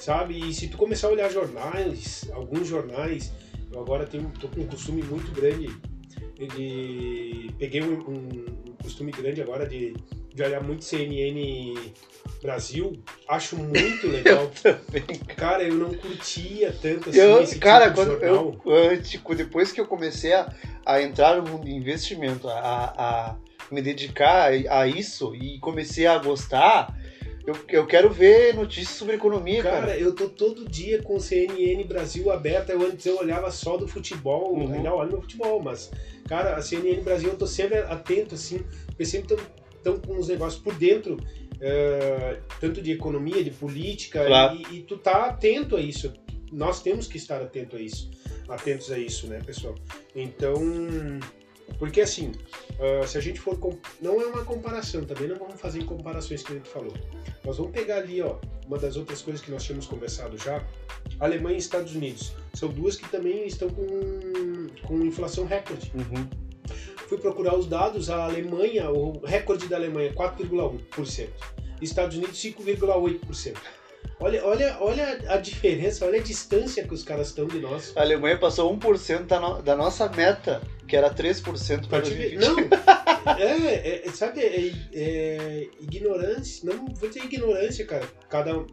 sabe? 0.00 0.48
E 0.48 0.52
se 0.52 0.66
tu 0.66 0.76
começar 0.76 1.06
a 1.06 1.10
olhar 1.12 1.30
jornais, 1.30 2.28
alguns 2.32 2.66
jornais, 2.66 3.32
eu 3.74 3.80
agora 3.80 4.06
tenho 4.06 4.30
tô 4.40 4.48
com 4.48 4.60
um 4.60 4.66
costume 4.66 5.02
muito 5.02 5.30
grande 5.32 5.66
de 6.56 7.50
peguei 7.58 7.82
um, 7.82 7.92
um- 8.08 8.46
um 8.70 8.72
costume 8.82 9.12
grande 9.12 9.40
agora 9.42 9.66
de, 9.66 9.94
de 10.34 10.42
olhar 10.42 10.62
muito 10.62 10.84
CNN 10.84 11.74
Brasil, 12.42 12.92
acho 13.28 13.56
muito 13.56 14.06
legal. 14.10 14.50
Cara, 15.36 15.62
eu 15.62 15.74
não 15.74 15.94
curtia 15.94 16.74
tanto 16.80 17.08
assim 17.10 17.18
Eu, 17.18 17.42
esse 17.42 17.58
cara, 17.58 17.86
tipo 17.90 18.00
de 18.00 18.06
quando 18.06 18.20
jornal. 18.20 18.56
eu, 18.64 18.72
antes, 18.90 19.10
tipo, 19.10 19.34
depois 19.34 19.72
que 19.72 19.80
eu 19.80 19.86
comecei 19.86 20.32
a, 20.34 20.52
a 20.84 21.00
entrar 21.00 21.36
no 21.40 21.50
mundo 21.50 21.64
de 21.64 21.72
investimento, 21.72 22.48
a, 22.48 22.92
a 22.98 23.36
me 23.70 23.80
dedicar 23.80 24.50
a 24.52 24.86
isso 24.86 25.34
e 25.34 25.58
comecei 25.58 26.06
a 26.06 26.18
gostar, 26.18 26.94
eu, 27.46 27.54
eu 27.68 27.86
quero 27.86 28.10
ver 28.10 28.54
notícias 28.54 28.96
sobre 28.96 29.16
economia, 29.16 29.62
cara. 29.62 29.80
Cara, 29.86 29.98
eu 29.98 30.14
tô 30.14 30.28
todo 30.28 30.68
dia 30.68 31.02
com 31.02 31.16
o 31.16 31.20
CNN 31.20 31.84
Brasil 31.84 32.30
aberta. 32.30 32.72
Eu 32.72 32.82
antes 32.82 33.04
eu 33.06 33.18
olhava 33.18 33.50
só 33.50 33.76
do 33.76 33.86
futebol, 33.86 34.54
Uhum. 34.54 34.72
ainda 34.72 34.94
olho 34.94 35.12
no 35.12 35.22
futebol, 35.22 35.62
mas, 35.62 35.90
cara, 36.28 36.56
a 36.56 36.62
CNN 36.62 37.02
Brasil 37.02 37.28
eu 37.30 37.36
tô 37.36 37.46
sempre 37.46 37.78
atento, 37.78 38.34
assim, 38.34 38.64
porque 38.86 39.04
sempre 39.04 39.36
estão 39.76 39.98
com 39.98 40.16
os 40.18 40.28
negócios 40.28 40.62
por 40.62 40.74
dentro, 40.74 41.18
eh, 41.60 42.38
tanto 42.60 42.80
de 42.80 42.92
economia, 42.92 43.44
de 43.44 43.50
política, 43.50 44.24
Claro. 44.24 44.56
e, 44.70 44.76
e 44.78 44.80
tu 44.82 44.96
tá 44.96 45.26
atento 45.26 45.76
a 45.76 45.80
isso. 45.80 46.12
Nós 46.50 46.82
temos 46.82 47.06
que 47.06 47.16
estar 47.16 47.42
atento 47.42 47.76
a 47.76 47.80
isso, 47.80 48.10
atentos 48.48 48.90
a 48.92 48.98
isso, 48.98 49.26
né, 49.26 49.40
pessoal? 49.44 49.74
Então, 50.14 50.54
porque 51.78 52.00
assim, 52.00 52.32
ah, 52.78 53.06
se 53.06 53.18
a 53.18 53.20
gente 53.20 53.40
for. 53.40 53.58
com- 53.58 53.76
Não 54.00 54.20
é 54.20 54.26
uma 54.26 54.44
comparação, 54.44 55.04
também 55.04 55.28
não 55.28 55.36
vamos 55.36 55.60
fazer 55.60 55.84
comparações 55.84 56.42
que 56.42 56.52
a 56.52 56.56
gente 56.56 56.68
falou. 56.68 56.92
Nós 57.44 57.56
vamos 57.56 57.72
pegar 57.72 57.96
ali, 57.96 58.20
ó, 58.22 58.36
uma 58.66 58.78
das 58.78 58.96
outras 58.96 59.20
coisas 59.22 59.42
que 59.42 59.50
nós 59.50 59.62
tínhamos 59.64 59.86
conversado 59.86 60.36
já, 60.38 60.64
Alemanha 61.20 61.56
e 61.56 61.58
Estados 61.58 61.94
Unidos. 61.94 62.32
São 62.54 62.68
duas 62.68 62.96
que 62.96 63.08
também 63.08 63.46
estão 63.46 63.68
com, 63.68 63.86
com 64.86 65.00
inflação 65.04 65.44
recorde. 65.44 65.92
Uhum. 65.94 66.28
Fui 67.08 67.18
procurar 67.18 67.54
os 67.56 67.66
dados, 67.66 68.08
a 68.08 68.24
Alemanha, 68.24 68.90
o 68.90 69.18
recorde 69.24 69.68
da 69.68 69.76
Alemanha 69.76 70.08
é 70.08 70.12
4,1%. 70.12 71.28
Estados 71.82 72.16
Unidos 72.16 72.38
5,8%. 72.40 73.56
Olha, 74.24 74.42
olha, 74.46 74.76
olha 74.80 75.18
a 75.28 75.36
diferença, 75.36 76.06
olha 76.06 76.18
a 76.18 76.22
distância 76.22 76.82
que 76.82 76.94
os 76.94 77.02
caras 77.02 77.28
estão 77.28 77.46
de 77.46 77.60
nós. 77.60 77.92
A 77.94 78.00
Alemanha 78.00 78.38
passou 78.38 78.74
1% 78.74 79.26
da, 79.26 79.38
no, 79.38 79.60
da 79.62 79.76
nossa 79.76 80.08
meta, 80.08 80.62
que 80.88 80.96
era 80.96 81.10
3% 81.12 81.80
Pra 81.80 81.98
para 81.98 82.00
te 82.00 82.14
ver- 82.14 82.38
2020. 82.38 82.70
Não, 82.70 83.34
é, 83.36 84.06
é, 84.06 84.10
sabe, 84.12 84.40
é, 84.40 84.72
é 84.94 85.68
ignorância, 85.78 86.62
não 86.64 86.86
vou 86.86 87.06
dizer 87.06 87.22
ignorância, 87.22 87.84
cara. 87.84 88.08
Cada, 88.30 88.64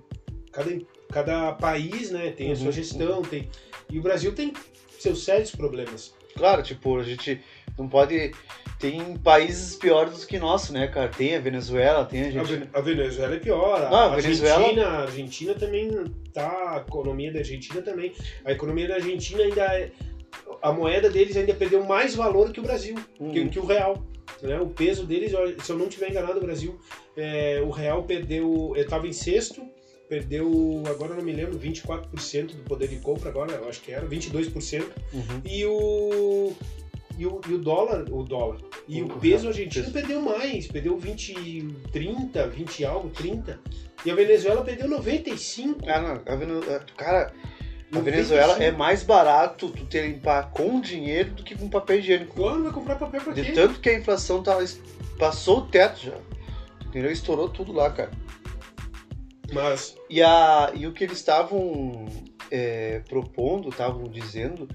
cada, 0.54 0.78
cada 1.12 1.52
país, 1.52 2.10
né, 2.12 2.32
tem 2.32 2.54
a 2.54 2.56
sua 2.56 2.68
Uhum. 2.68 2.72
gestão, 2.72 3.22
tem. 3.22 3.50
E 3.90 4.00
o 4.00 4.02
Brasil 4.02 4.32
tem 4.34 4.54
seus 4.98 5.26
sérios 5.26 5.52
problemas. 5.52 6.14
Claro, 6.36 6.64
tipo, 6.64 6.98
a 6.98 7.04
gente 7.04 7.40
não 7.78 7.88
pode. 7.88 8.32
Tem 8.80 9.16
países 9.18 9.76
piores 9.76 10.22
do 10.22 10.26
que 10.28 10.40
nosso, 10.40 10.74
né, 10.74 10.88
cara? 10.88 11.08
Tem 11.08 11.36
a 11.36 11.40
Venezuela, 11.40 12.04
tem 12.04 12.24
a 12.24 12.28
A, 12.28 12.32
gente. 12.32 12.46
Ve- 12.56 12.70
a 12.74 12.82
Venezuela 12.82 13.36
é 13.36 13.40
pior, 13.40 13.76
a, 13.80 13.90
Não, 13.90 13.98
a 13.98 14.14
Argentina, 14.16 14.58
Venezuela- 14.58 14.88
a 14.88 15.02
Argentina 15.04 15.54
também 15.54 15.92
tá, 16.34 16.50
a 16.50 16.84
economia 16.88 17.32
da 17.32 17.40
Argentina 17.40 17.82
também. 17.82 18.12
A 18.44 18.52
economia 18.52 18.88
da 18.88 18.96
Argentina 18.96 19.44
ainda 19.44 19.62
é, 19.78 19.92
a 20.64 20.72
moeda 20.74 21.10
deles 21.12 21.38
ainda 21.38 21.54
perdeu 21.54 21.84
mais 21.84 22.16
valor 22.16 22.52
que 22.52 22.60
o 22.60 22.64
Brasil, 22.64 22.96
que, 23.16 23.24
Uhum. 23.40 23.50
que 23.50 23.60
o 23.60 23.66
real. 23.66 24.04
Né? 24.42 24.60
O 24.60 24.68
peso 24.68 25.06
deles, 25.06 25.32
se 25.64 25.72
eu 25.72 25.78
não 25.78 25.86
estiver 25.88 26.10
enganado, 26.10 26.40
o 26.40 26.44
Brasil, 26.44 26.80
é, 27.16 27.62
o 27.64 27.70
real 27.70 28.02
perdeu, 28.04 28.74
estava 28.76 29.08
em 29.08 29.14
sexto, 29.14 29.62
perdeu, 30.12 30.84
agora 30.88 31.16
não 31.16 31.24
me 31.24 31.32
lembro, 31.32 31.58
24% 31.58 32.48
do 32.48 32.64
poder 32.64 32.90
de 32.90 32.98
compra 32.98 33.30
agora, 33.30 33.54
eu 33.54 33.70
acho 33.70 33.80
que 33.80 33.94
era, 33.94 34.06
22%. 34.06 34.84
Uhum. 35.14 35.42
E 35.46 35.66
o, 35.66 36.54
e 37.18 37.26
o, 37.26 37.40
e 37.48 37.54
o 37.54 37.58
dólar, 37.58 38.04
o 38.12 38.22
dólar, 38.22 38.60
e 38.90 39.02
o, 39.02 39.06
O 39.06 39.20
peso 39.22 39.48
argentino 39.48 39.86
peso. 39.86 39.94
perdeu 39.94 40.22
mais, 40.22 40.68
perdeu 40.68 40.98
20, 40.98 41.66
30, 41.94 42.46
20 42.46 42.84
algo, 42.84 43.10
30. 43.10 43.58
E 44.06 44.12
a 44.12 44.16
Venezuela 44.16 44.62
perdeu 44.66 44.90
95. 44.90 45.80
Ah, 45.88 46.02
não, 46.02 46.22
a 46.26 46.36
Venezuela, 46.36 46.86
cara, 46.98 47.34
a 47.90 47.96
95. 47.96 48.04
Venezuela 48.04 48.62
é 48.62 48.70
mais 48.70 49.04
barato 49.04 49.70
tu 49.70 49.86
te 49.86 50.02
limpar 50.02 50.52
com 50.52 50.82
dinheiro 50.82 51.32
do 51.36 51.42
que 51.44 51.56
com 51.56 51.70
papel 51.70 52.00
higiênico. 52.00 52.38
Agora 52.38 52.64
vai 52.64 52.74
comprar 52.74 52.96
papel 52.98 53.22
pra 53.22 53.32
De 53.32 53.44
quê? 53.44 53.54
tanto 53.54 53.80
que 53.80 53.88
a 53.88 53.98
inflação 53.98 54.44
tá, 54.44 54.58
passou 55.18 55.60
o 55.60 55.68
teto 55.68 56.02
já. 56.02 56.18
Entendeu? 56.86 57.10
Estourou 57.14 57.48
tudo 57.48 57.72
lá, 57.72 57.90
cara. 57.90 58.12
Mas, 59.52 59.96
E, 60.10 60.22
a, 60.22 60.72
e 60.76 60.88
o 60.88 60.94
que 60.94 61.04
eles 61.04 61.18
estavam 61.18 62.06
é, 62.50 63.02
propondo, 63.08 63.70
estavam 63.70 64.04
dizendo, 64.04 64.68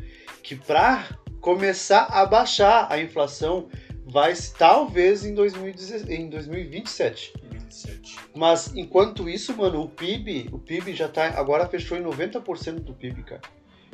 que 0.43 0.55
para 0.55 1.09
começar 1.41 2.05
a 2.05 2.27
baixar 2.27 2.87
a 2.91 3.01
inflação 3.01 3.69
vai 4.05 4.35
talvez 4.57 5.25
em, 5.25 5.35
2016, 5.35 6.09
em 6.09 6.29
2027. 6.29 7.33
27. 7.51 8.17
Mas 8.35 8.75
enquanto 8.77 9.29
isso, 9.29 9.57
mano, 9.57 9.83
o 9.83 9.89
PIB, 9.89 10.49
o 10.53 10.59
PIB 10.59 10.95
já 10.95 11.09
tá 11.09 11.27
agora 11.39 11.67
fechou 11.67 11.97
em 11.97 12.03
90% 12.03 12.81
do 12.81 12.95
PIB, 12.95 13.23
cara. 13.25 13.43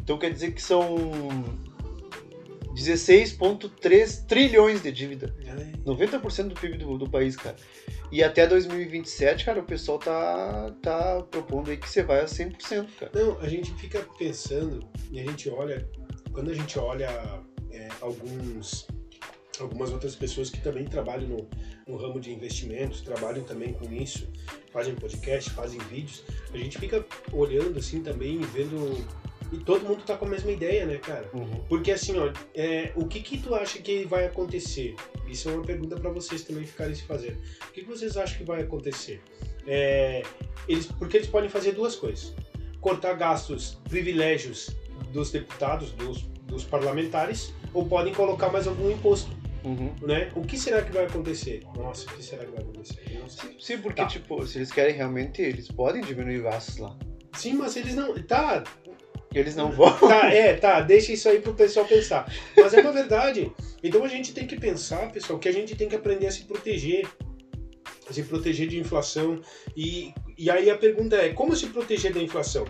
Então 0.03 0.19
quer 0.19 0.31
dizer 0.31 0.53
que 0.53 0.61
são 0.61 0.97
16.3 2.75 4.27
trilhões 4.27 4.83
de 4.83 4.93
dívida. 4.93 5.35
90% 5.85 6.49
do 6.49 6.55
PIB 6.55 6.79
do, 6.79 6.99
do 6.99 7.11
país, 7.11 7.37
cara. 7.37 7.57
E 8.11 8.23
até 8.23 8.47
2027, 8.47 9.45
cara, 9.45 9.61
o 9.61 9.65
pessoal 9.65 9.99
tá, 9.99 10.75
tá 10.83 11.23
propondo 11.31 11.71
aí 11.71 11.77
que 11.77 11.89
você 11.89 12.03
vai 12.03 12.21
a 12.21 12.27
100%, 12.27 12.89
cara. 12.99 13.13
Não, 13.15 13.39
a 13.41 13.49
gente 13.49 13.73
fica 13.75 14.07
pensando 14.19 14.87
e 15.11 15.21
a 15.21 15.25
gente 15.25 15.49
olha, 15.49 15.89
quando 16.33 16.51
a 16.51 16.55
gente 16.55 16.79
olha 16.79 17.09
é, 17.71 17.89
alguns, 18.01 18.87
algumas 19.59 19.91
outras 19.91 20.15
pessoas 20.15 20.51
que 20.51 20.61
também 20.61 20.85
trabalham 20.85 21.27
no, 21.29 21.49
no 21.89 21.97
ramo 21.97 22.21
de 22.21 22.31
investimentos, 22.31 23.01
trabalham 23.01 23.45
também 23.45 23.73
com 23.73 23.91
isso, 23.93 24.29
fazem 24.71 24.95
podcast, 24.95 25.51
fazem 25.51 25.81
vídeos, 25.91 26.23
a 26.53 26.59
gente 26.59 26.79
fica 26.79 27.05
olhando 27.33 27.79
assim 27.79 28.03
também 28.03 28.41
e 28.41 28.45
vendo. 28.47 29.22
E 29.53 29.59
todo 29.59 29.85
mundo 29.85 30.03
tá 30.03 30.17
com 30.17 30.25
a 30.25 30.29
mesma 30.29 30.51
ideia, 30.51 30.87
né, 30.87 30.97
cara? 30.97 31.31
Porque 31.69 31.91
assim, 31.93 32.19
ó, 32.19 32.33
é, 32.55 32.91
o 32.97 33.07
que 33.07 33.21
que 33.21 33.37
tu 33.39 33.55
acha 33.55 33.79
que 33.81 34.05
vai 34.07 34.25
acontecer? 34.25 34.95
Isso 35.29 35.49
é 35.51 35.53
uma 35.53 35.63
pergunta 35.63 35.97
para 35.97 36.11
vocês 36.11 36.43
também 36.43 36.65
ficarem 36.65 36.95
se 36.95 37.03
fazendo. 37.03 37.37
O 37.69 37.73
que, 37.73 37.83
que 37.83 37.87
vocês 37.89 38.17
acham 38.17 38.39
que 38.39 38.45
vai 38.45 38.63
acontecer? 38.63 39.21
É, 39.67 40.23
eles, 40.67 40.87
porque 40.87 41.19
eles 41.19 41.29
podem 41.29 41.51
fazer 41.51 41.73
duas 41.73 41.95
coisas: 41.95 42.35
cortar 42.81 43.13
gastos, 43.15 43.79
privilégios 43.89 44.71
dos 45.13 45.31
deputados, 45.31 45.93
dos, 45.93 46.23
dos 46.47 46.65
parlamentares, 46.65 47.53
ou 47.75 47.87
podem 47.87 48.15
colocar 48.15 48.51
mais 48.51 48.67
algum 48.67 48.91
imposto, 48.91 49.31
Uhum. 49.65 49.95
né? 50.03 50.33
O 50.35 50.41
que 50.43 50.59
será 50.59 50.83
que 50.83 50.91
vai 50.91 51.05
acontecer? 51.05 51.63
Nossa, 51.77 52.11
o 52.11 52.15
que 52.17 52.23
será 52.25 52.45
que 52.45 52.51
vai 52.51 52.63
acontecer? 52.63 53.23
Sei. 53.29 53.57
Sim, 53.61 53.79
porque, 53.83 54.03
Tá. 54.03 54.09
tipo, 54.09 54.45
se 54.47 54.59
eles 54.59 54.73
querem 54.73 54.97
realmente, 54.97 55.41
eles 55.41 55.69
podem 55.71 56.03
diminuir 56.03 56.43
gastos 56.43 56.79
lá. 56.79 56.97
Sim, 57.35 57.55
mas 57.55 57.77
eles 57.77 57.95
não. 57.95 58.13
Tá. 58.25 58.65
Eles 59.35 59.57
não 59.57 59.71
vão. 59.71 59.93
Tá, 59.99 60.33
é, 60.33 60.55
tá, 60.55 60.81
deixa 60.81 61.13
isso 61.13 61.29
aí 61.29 61.41
pro 61.41 61.55
pessoal 61.55 61.87
pensar. 61.87 62.33
Mas 62.57 62.75
é 62.75 62.81
uma 62.81 62.93
verdade. 62.93 63.51
Então 63.83 64.05
a 64.05 64.09
gente 64.09 64.33
tem 64.33 64.47
que 64.47 64.59
pensar, 64.59 65.11
pessoal, 65.11 65.39
que 65.39 65.49
a 65.49 65.53
gente 65.53 65.75
tem 65.75 65.89
que 65.89 65.97
aprender 65.97 66.27
a 66.27 66.31
se 66.31 66.45
proteger. 66.45 67.09
Se 68.11 68.23
proteger 68.23 68.69
de 68.69 68.79
inflação. 68.79 69.41
E, 69.77 70.13
e 70.37 70.51
aí 70.51 70.71
a 70.71 70.77
pergunta 70.77 71.17
é: 71.17 71.31
como 71.31 71.57
se 71.57 71.67
proteger 71.69 72.13
da 72.13 72.21
inflação? 72.21 72.67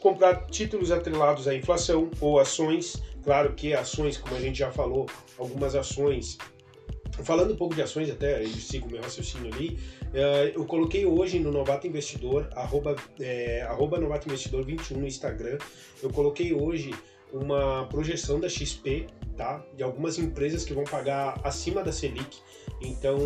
Comprar 0.00 0.46
títulos 0.46 0.90
atrelados 0.90 1.46
à 1.46 1.54
inflação 1.54 2.10
ou 2.20 2.40
ações. 2.40 3.00
Claro 3.22 3.52
que 3.54 3.72
ações, 3.72 4.16
como 4.16 4.34
a 4.34 4.40
gente 4.40 4.58
já 4.58 4.72
falou, 4.72 5.06
algumas 5.38 5.76
ações 5.76 6.36
Falando 7.24 7.52
um 7.52 7.56
pouco 7.56 7.74
de 7.74 7.82
ações, 7.82 8.10
até 8.10 8.42
eu 8.42 8.48
sigo 8.48 8.90
meu 8.90 9.00
raciocínio 9.00 9.52
ali, 9.52 9.78
eu 10.54 10.64
coloquei 10.66 11.06
hoje 11.06 11.38
no 11.38 11.50
Novato 11.50 11.86
Investidor, 11.86 12.48
arroba, 12.54 12.96
é, 13.18 13.62
arroba 13.62 13.98
Novato 13.98 14.28
Investidor 14.28 14.64
21 14.64 14.98
no 14.98 15.06
Instagram, 15.06 15.58
eu 16.02 16.10
coloquei 16.10 16.52
hoje 16.52 16.92
uma 17.32 17.86
projeção 17.86 18.38
da 18.38 18.48
XP, 18.48 19.06
tá? 19.36 19.64
De 19.74 19.82
algumas 19.82 20.18
empresas 20.18 20.64
que 20.64 20.74
vão 20.74 20.84
pagar 20.84 21.40
acima 21.42 21.82
da 21.82 21.90
Selic. 21.90 22.38
Então, 22.80 23.16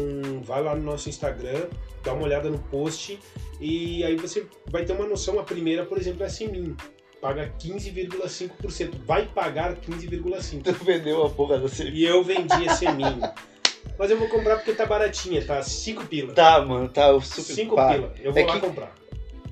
vai 0.42 0.62
lá 0.62 0.76
no 0.76 0.82
nosso 0.82 1.08
Instagram, 1.08 1.68
dá 2.04 2.12
uma 2.12 2.22
olhada 2.22 2.48
no 2.48 2.58
post 2.58 3.18
e 3.60 4.04
aí 4.04 4.16
você 4.16 4.46
vai 4.66 4.84
ter 4.84 4.92
uma 4.92 5.06
noção. 5.06 5.38
A 5.38 5.42
primeira, 5.42 5.84
por 5.84 5.98
exemplo, 5.98 6.22
é 6.22 6.26
a 6.26 6.30
Semin. 6.30 6.76
Paga 7.20 7.52
15,5%. 7.58 9.04
Vai 9.04 9.26
pagar 9.26 9.76
15,5%. 9.76 10.62
Tu 10.62 10.72
vendeu 10.84 11.24
a 11.24 11.30
porra 11.30 11.58
da 11.58 11.68
Semin. 11.68 11.96
E 11.96 12.04
eu 12.04 12.22
vendi 12.22 12.68
a 12.68 12.74
Semin. 12.74 13.20
Mas 13.98 14.10
eu 14.10 14.18
vou 14.18 14.28
comprar 14.28 14.56
porque 14.56 14.72
tá 14.72 14.84
baratinha, 14.86 15.44
tá? 15.44 15.62
5 15.62 16.04
pila. 16.06 16.32
Tá, 16.34 16.60
mano, 16.64 16.88
tá 16.88 17.08
super 17.20 17.54
5 17.54 17.74
pá. 17.74 17.92
pila. 17.94 18.12
Eu 18.22 18.32
vou 18.32 18.42
É 18.42 18.46
lá 18.46 18.52
que- 18.54 18.60
comprar. 18.60 18.94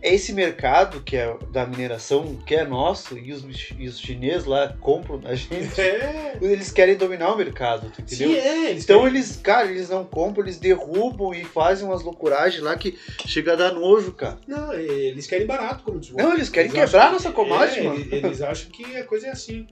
É 0.06 0.12
esse 0.14 0.34
mercado 0.34 1.00
que 1.00 1.16
é 1.16 1.34
da 1.50 1.64
mineração, 1.66 2.36
que 2.46 2.54
é 2.54 2.62
nosso, 2.62 3.16
e 3.16 3.32
os, 3.32 3.42
e 3.78 3.86
os 3.88 3.98
chineses 3.98 4.44
lá 4.44 4.76
compram 4.78 5.18
da 5.18 5.34
gente. 5.34 5.48
É. 5.80 6.36
Eles 6.42 6.70
querem 6.70 6.94
dominar 6.94 7.32
o 7.32 7.36
mercado, 7.38 7.90
tu 7.90 8.02
entendeu? 8.02 8.28
Sim, 8.28 8.36
é. 8.36 8.70
Eles 8.72 8.84
Então 8.84 8.98
querem- 9.00 9.14
eles, 9.16 9.36
cara, 9.36 9.70
eles 9.70 9.88
não 9.88 10.04
compram, 10.04 10.44
eles 10.44 10.58
derrubam 10.58 11.32
e 11.32 11.42
fazem 11.42 11.86
umas 11.88 12.02
loucuragens 12.02 12.62
lá 12.62 12.76
que 12.76 12.98
chega 13.24 13.54
a 13.54 13.56
dar 13.56 13.72
nojo, 13.72 14.12
cara. 14.12 14.36
Não, 14.46 14.74
eles 14.74 15.26
querem 15.26 15.46
barato, 15.46 15.82
como 15.84 15.96
o 15.96 16.02
Não, 16.18 16.34
eles 16.34 16.50
querem 16.50 16.70
acham 16.70 16.84
quebrar 16.84 17.06
que- 17.06 17.12
nossa 17.14 17.30
commodity, 17.32 17.80
é, 17.80 17.82
mano. 17.84 18.00
Eles, 18.00 18.12
eles 18.12 18.42
acham 18.42 18.70
que 18.70 18.96
a 18.96 19.04
coisa 19.04 19.28
é 19.28 19.30
assim. 19.30 19.66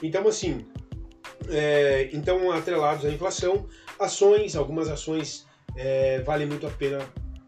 Então, 0.00 0.28
assim, 0.28 0.64
é, 1.50 2.08
então 2.12 2.52
atrelados 2.52 3.04
à 3.04 3.10
inflação, 3.10 3.66
ações, 4.02 4.56
algumas 4.56 4.88
ações 4.88 5.46
é, 5.76 6.20
valem 6.20 6.46
muito 6.46 6.66
a 6.66 6.70
pena. 6.70 6.98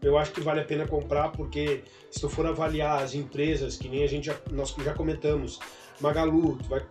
Eu 0.01 0.17
acho 0.17 0.31
que 0.31 0.41
vale 0.41 0.61
a 0.61 0.65
pena 0.65 0.87
comprar 0.87 1.31
porque 1.31 1.83
se 2.11 2.19
tu 2.19 2.29
for 2.29 2.45
avaliar 2.45 3.01
as 3.03 3.15
empresas, 3.15 3.77
que 3.77 3.89
nem 3.89 4.03
a 4.03 4.07
gente 4.07 4.25
já, 4.25 4.35
nós 4.51 4.73
já 4.83 4.93
comentamos, 4.93 5.59
Magalu, 5.99 6.57
tu 6.57 6.69
vai, 6.69 6.85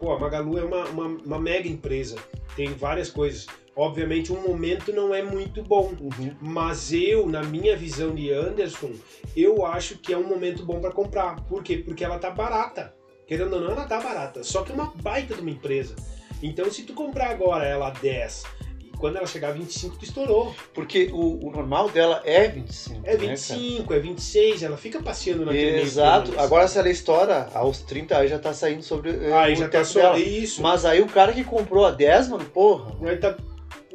pô, 0.00 0.12
a 0.12 0.18
Magalu 0.18 0.58
é 0.58 0.64
uma, 0.64 0.84
uma, 0.86 1.06
uma 1.06 1.38
mega 1.38 1.68
empresa, 1.68 2.16
tem 2.56 2.68
várias 2.74 3.10
coisas. 3.10 3.46
Obviamente, 3.78 4.32
um 4.32 4.40
momento 4.40 4.90
não 4.90 5.14
é 5.14 5.22
muito 5.22 5.62
bom, 5.62 5.92
Uhum. 6.00 6.34
mas 6.40 6.92
eu, 6.94 7.26
na 7.28 7.42
minha 7.42 7.76
visão 7.76 8.14
de 8.14 8.32
Anderson, 8.32 8.92
eu 9.36 9.66
acho 9.66 9.98
que 9.98 10.14
é 10.14 10.16
um 10.16 10.26
momento 10.26 10.64
bom 10.64 10.80
para 10.80 10.90
comprar. 10.90 11.36
Por 11.44 11.62
quê? 11.62 11.76
Porque 11.76 12.02
ela 12.02 12.18
tá 12.18 12.30
barata. 12.30 12.94
Querendo 13.26 13.52
ou 13.54 13.60
não, 13.60 13.72
ela 13.72 13.84
tá 13.84 14.00
barata. 14.00 14.42
Só 14.42 14.62
que 14.62 14.72
é 14.72 14.74
uma 14.74 14.92
baita 15.02 15.34
de 15.34 15.42
uma 15.42 15.50
empresa. 15.50 15.94
Então, 16.42 16.70
se 16.70 16.84
tu 16.84 16.94
comprar 16.94 17.30
agora 17.30 17.66
ela 17.66 17.88
a 17.88 17.90
10 17.90 18.44
e 18.65 18.65
quando 18.98 19.16
ela 19.16 19.26
chegar 19.26 19.48
a 19.48 19.52
25, 19.52 19.96
tu 19.96 20.04
estourou. 20.04 20.54
Porque 20.74 21.10
o, 21.12 21.46
o 21.46 21.50
normal 21.50 21.90
dela 21.90 22.22
é 22.24 22.48
25. 22.48 23.00
É 23.04 23.12
né, 23.12 23.16
cara? 23.16 23.28
25, 23.28 23.94
é 23.94 23.98
26, 23.98 24.62
ela 24.62 24.76
fica 24.76 25.02
passeando 25.02 25.46
meio 25.46 25.80
Exato. 25.80 26.30
termo. 26.30 26.42
Agora 26.42 26.66
se 26.68 26.78
ela 26.78 26.88
estoura 26.88 27.48
aos 27.54 27.78
30, 27.80 28.16
aí 28.16 28.28
já 28.28 28.38
tá 28.38 28.52
saindo 28.52 28.82
sobre 28.82 29.10
eh, 29.10 29.32
Aí 29.32 29.52
o 29.54 29.56
já 29.56 29.68
tá 29.68 29.82
dela. 29.82 30.18
isso. 30.18 30.62
Mas 30.62 30.84
aí 30.84 31.00
o 31.00 31.06
cara 31.06 31.32
que 31.32 31.44
comprou 31.44 31.84
a 31.84 31.90
10, 31.90 32.28
mano, 32.28 32.44
porra. 32.46 32.92
Aí 33.08 33.16
tá 33.16 33.36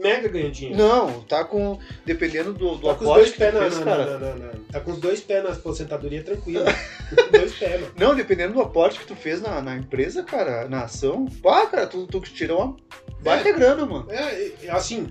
mega 0.02 0.28
ganhando 0.28 0.52
dinheiro. 0.52 0.78
Não, 0.78 1.22
tá 1.22 1.44
com. 1.44 1.80
Dependendo 2.06 2.54
do, 2.54 2.76
do 2.76 2.88
Tá 2.88 2.96
com 2.96 3.04
os 3.04 3.10
aporte 3.10 3.20
dois 3.20 3.32
que 3.32 3.38
pés 3.38 3.52
tu 3.52 3.56
na, 3.56 3.62
fez, 3.62 3.80
na, 3.80 3.86
cara. 3.86 4.52
Tá 4.72 4.80
com 4.80 4.92
os 4.92 4.98
dois 5.00 5.22
pés 5.22 5.44
na 5.44 5.52
aposentadoria 5.52 6.24
tranquilo. 6.24 6.66
dois 7.32 7.54
pés, 7.54 7.82
mano. 7.82 7.94
Não, 7.98 8.16
dependendo 8.16 8.54
do 8.54 8.62
aporte 8.62 9.00
que 9.00 9.06
tu 9.06 9.16
fez 9.16 9.42
na, 9.42 9.62
na 9.62 9.76
empresa, 9.76 10.24
cara, 10.24 10.68
na 10.68 10.84
ação, 10.84 11.26
pá, 11.42 11.66
cara, 11.68 11.88
tu, 11.88 12.08
tu 12.08 12.20
tirou 12.22 12.62
uma 12.62 12.78
baita 13.22 13.52
grana, 13.52 13.86
mano. 13.86 14.08
É, 14.10 14.52
é, 14.64 14.72
assim, 14.72 15.08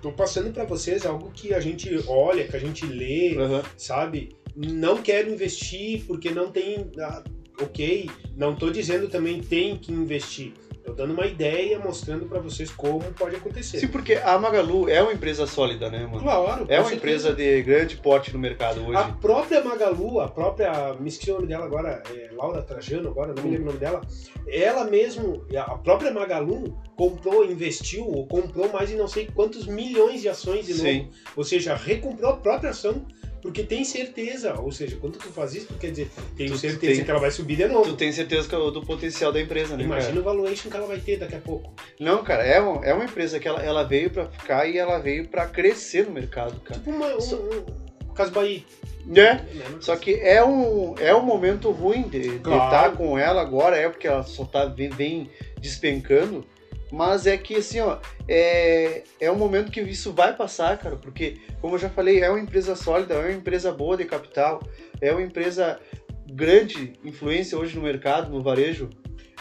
tô 0.00 0.12
passando 0.12 0.52
pra 0.52 0.64
vocês 0.64 1.04
algo 1.04 1.30
que 1.30 1.52
a 1.52 1.60
gente 1.60 2.02
olha, 2.08 2.46
que 2.46 2.56
a 2.56 2.60
gente 2.60 2.86
lê, 2.86 3.36
Aham. 3.36 3.62
sabe? 3.76 4.36
Não 4.56 5.02
quero 5.02 5.30
investir 5.30 6.04
porque 6.06 6.30
não 6.30 6.50
tem. 6.50 6.90
ah, 7.00 7.22
ok, 7.60 8.10
não 8.36 8.54
tô 8.54 8.70
dizendo 8.70 9.08
também 9.08 9.40
tem 9.40 9.76
que 9.76 9.92
investir. 9.92 10.52
Tô 10.86 10.92
dando 10.92 11.14
uma 11.14 11.26
ideia, 11.26 11.80
mostrando 11.80 12.26
pra 12.26 12.38
vocês 12.38 12.70
como 12.70 13.02
pode 13.14 13.34
acontecer. 13.34 13.80
Sim, 13.80 13.88
porque 13.88 14.14
a 14.14 14.38
Magalu 14.38 14.88
é 14.88 15.02
uma 15.02 15.12
empresa 15.12 15.44
sólida, 15.44 15.90
né, 15.90 16.06
mano? 16.06 16.20
Claro. 16.20 16.64
É 16.68 16.78
uma 16.78 16.88
certeza. 16.88 16.94
empresa 16.94 17.32
de 17.34 17.62
grande 17.62 17.96
porte 17.96 18.32
no 18.32 18.38
mercado 18.38 18.86
hoje. 18.86 18.96
A 18.96 19.08
própria 19.08 19.64
Magalu, 19.64 20.20
a 20.20 20.28
própria. 20.28 20.94
Me 20.94 21.08
esqueci 21.08 21.32
o 21.32 21.34
nome 21.34 21.48
dela 21.48 21.64
agora, 21.64 22.04
é 22.08 22.30
Laura 22.32 22.62
Trajano, 22.62 23.08
agora, 23.08 23.34
não 23.34 23.42
me 23.42 23.50
lembro 23.50 23.64
o 23.64 23.66
nome 23.66 23.78
dela. 23.78 24.00
Ela 24.46 24.84
mesmo, 24.84 25.44
a 25.56 25.76
própria 25.76 26.12
Magalu, 26.12 26.78
comprou, 26.96 27.44
investiu, 27.44 28.06
ou 28.06 28.24
comprou 28.28 28.72
mais 28.72 28.88
de 28.88 28.94
não 28.94 29.08
sei 29.08 29.28
quantos 29.34 29.66
milhões 29.66 30.22
de 30.22 30.28
ações 30.28 30.66
de 30.66 30.74
novo. 30.74 30.84
Sim. 30.84 31.10
Ou 31.34 31.42
seja, 31.42 31.74
recomprou 31.74 32.30
a 32.30 32.36
própria 32.36 32.70
ação, 32.70 33.04
porque 33.46 33.62
tem 33.62 33.84
certeza. 33.84 34.54
Ou 34.60 34.70
seja, 34.72 34.96
quando 34.96 35.18
tu 35.18 35.28
faz 35.28 35.54
isso, 35.54 35.66
tu 35.68 35.74
quer 35.74 35.90
dizer, 35.90 36.10
tenho 36.36 36.50
Tu 36.50 36.58
certeza 36.58 36.94
tem- 36.96 37.04
que 37.04 37.10
ela 37.10 37.20
vai 37.20 37.30
subir 37.30 37.56
de 37.56 37.66
novo. 37.68 37.90
Tu 37.90 37.96
tem 37.96 38.12
certeza 38.12 38.46
é 38.54 38.70
do 38.70 38.82
potencial 38.82 39.32
da 39.32 39.40
empresa, 39.40 39.76
né, 39.76 39.84
Imagina 39.84 40.20
o 40.20 40.22
valuation 40.24 40.68
que 40.70 40.76
ela 40.76 40.86
vai 40.86 40.98
ter 40.98 41.16
daqui 41.18 41.34
a 41.36 41.40
pouco. 41.40 41.72
cara? 41.74 41.88
Não, 42.00 42.22
cara, 42.24 42.44
é 42.44 42.60
uma, 42.60 42.84
é 42.84 42.92
uma 42.92 43.04
empresa 43.04 43.38
que 43.38 43.46
ela, 43.48 43.62
ela 43.62 43.82
veio 43.84 44.10
pra 44.10 44.26
ficar 44.26 44.66
e 44.68 44.76
ela 44.76 44.98
veio 44.98 45.28
pra 45.28 45.46
crescer 45.46 46.04
no 46.06 46.12
mercado, 46.12 46.60
cara. 46.60 46.78
Tipo 46.80 46.90
uma, 46.90 47.14
um, 47.16 47.20
Só- 47.20 47.36
um 47.36 48.12
Caso 48.14 48.32
Bahia. 48.32 48.62
É, 49.08 49.12
Né? 49.14 49.44
Só 49.80 49.94
que 49.94 50.14
é 50.14 50.44
um, 50.44 50.94
é 50.98 51.14
um 51.14 51.22
momento 51.22 51.70
ruim 51.70 52.02
de 52.08 52.40
Claro. 52.40 52.64
estar 52.64 52.96
com 52.96 53.16
ela 53.16 53.40
agora, 53.40 53.76
é 53.76 53.88
porque 53.88 54.08
ela 54.08 54.24
só 54.24 54.44
tá, 54.44 54.64
vem, 54.64 54.88
vem 54.88 55.30
despencando. 55.60 56.44
Mas 56.92 57.26
é 57.26 57.36
que 57.36 57.56
assim, 57.56 57.80
ó, 57.80 57.98
é, 58.28 59.02
é 59.20 59.30
um 59.30 59.36
momento 59.36 59.72
que 59.72 59.80
isso 59.80 60.12
vai 60.12 60.36
passar, 60.36 60.78
cara, 60.78 60.96
porque, 60.96 61.38
como 61.60 61.74
eu 61.74 61.78
já 61.78 61.88
falei, 61.88 62.20
é 62.20 62.30
uma 62.30 62.40
empresa 62.40 62.76
sólida, 62.76 63.14
é 63.14 63.18
uma 63.18 63.32
empresa 63.32 63.72
boa 63.72 63.96
de 63.96 64.04
capital, 64.04 64.62
é 65.00 65.10
uma 65.12 65.22
empresa 65.22 65.80
grande 66.26 66.92
influência 67.04 67.58
hoje 67.58 67.76
no 67.76 67.82
mercado, 67.82 68.30
no 68.30 68.42
varejo, 68.42 68.88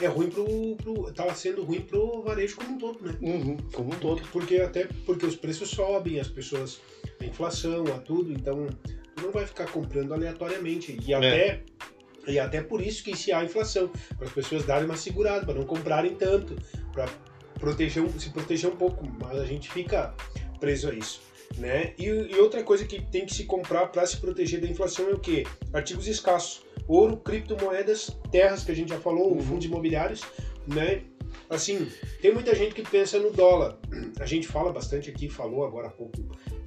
É 0.02 0.08
ruim 0.08 0.30
pro, 0.30 0.76
pro. 0.76 1.14
Tava 1.14 1.34
sendo 1.36 1.64
ruim 1.64 1.82
pro 1.82 2.22
varejo 2.22 2.58
como 2.58 2.76
um 2.76 2.78
todo, 2.78 3.00
né? 3.02 3.18
uhum, 3.22 3.58
como 3.72 3.94
um 3.94 3.98
todo. 3.98 4.22
Porque 4.30 4.58
até 4.58 4.88
porque 5.06 5.26
os 5.26 5.36
preços 5.36 5.70
sobem, 5.70 6.20
as 6.20 6.28
pessoas. 6.28 6.82
A 7.22 7.26
inflação, 7.26 7.86
a 7.88 7.98
tudo, 8.00 8.32
então 8.34 8.68
tu 9.16 9.24
não 9.24 9.32
vai 9.32 9.46
ficar 9.46 9.68
comprando 9.72 10.14
aleatoriamente. 10.14 10.98
E 11.06 11.14
até. 11.14 11.64
E 12.28 12.40
até 12.40 12.62
por 12.62 12.82
isso 12.82 13.04
que 13.04 13.16
se 13.16 13.32
há 13.32 13.44
inflação, 13.44 13.90
para 14.18 14.28
as 14.28 14.34
pessoas 14.34 14.66
darem 14.66 14.86
uma 14.86 14.98
segurada, 14.98 15.46
para 15.46 15.54
não 15.54 15.66
comprarem 15.66 16.16
tanto, 16.16 16.56
para 16.92 17.08
proteger, 17.60 18.04
se 18.20 18.30
proteger 18.30 18.70
um 18.70 18.76
pouco, 18.76 19.06
mas 19.20 19.40
a 19.40 19.46
gente 19.46 19.70
fica 19.72 20.14
preso 20.60 20.90
a 20.90 20.94
isso. 20.94 21.22
Né? 21.58 21.94
E, 21.98 22.06
e 22.06 22.36
outra 22.40 22.64
coisa 22.64 22.84
que 22.86 23.02
tem 23.02 23.26
que 23.26 23.34
se 23.34 23.46
comprar 23.46 23.88
para 23.88 24.06
se 24.06 24.18
proteger 24.18 24.60
da 24.60 24.68
inflação 24.68 25.08
é 25.10 25.14
o 25.14 25.20
quê? 25.20 25.46
Artigos 25.72 26.08
escassos. 26.08 26.64
Ouro, 26.88 27.18
criptomoedas, 27.18 28.12
terras, 28.32 28.64
que 28.64 28.72
a 28.72 28.76
gente 28.76 28.90
já 28.90 29.00
falou, 29.00 29.32
Uhum. 29.34 29.42
fundos 29.42 29.66
imobiliários, 29.66 30.22
né? 30.68 31.02
Assim, 31.50 31.88
tem 32.22 32.34
muita 32.34 32.56
gente 32.56 32.74
que 32.74 32.82
pensa 32.82 33.20
no 33.20 33.32
dólar. 33.32 33.78
A 34.20 34.26
gente 34.26 34.48
fala 34.48 34.72
bastante 34.72 35.10
aqui, 35.12 35.30
falou 35.30 35.64
agora 35.66 35.88
há 35.88 35.92
pouco, 35.92 36.14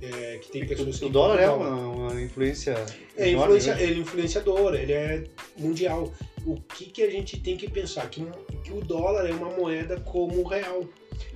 é, 0.01 0.39
que 0.39 0.53
tem 0.53 0.65
pessoas 0.67 0.99
que 0.99 1.05
O 1.05 1.09
dólar 1.09 1.41
é 1.41 1.51
uma, 1.51 1.71
uma 1.89 2.21
influência. 2.21 2.73
é, 3.17 3.31
enorme, 3.31 3.57
influencia, 3.57 3.75
né? 3.75 3.83
ele 3.83 3.95
é 3.95 3.99
influenciador, 3.99 4.75
ele 4.75 4.93
é 4.93 5.25
mundial. 5.57 6.13
O 6.47 6.55
que, 6.55 6.87
que 6.87 7.03
a 7.03 7.11
gente 7.11 7.39
tem 7.41 7.57
que 7.57 7.69
pensar? 7.71 8.09
Que, 8.09 8.25
que 8.65 8.73
o 8.73 8.81
dólar 8.81 9.27
é 9.29 9.33
uma 9.33 9.51
moeda 9.51 10.01
como 10.01 10.41
o 10.41 10.47
real. 10.49 10.85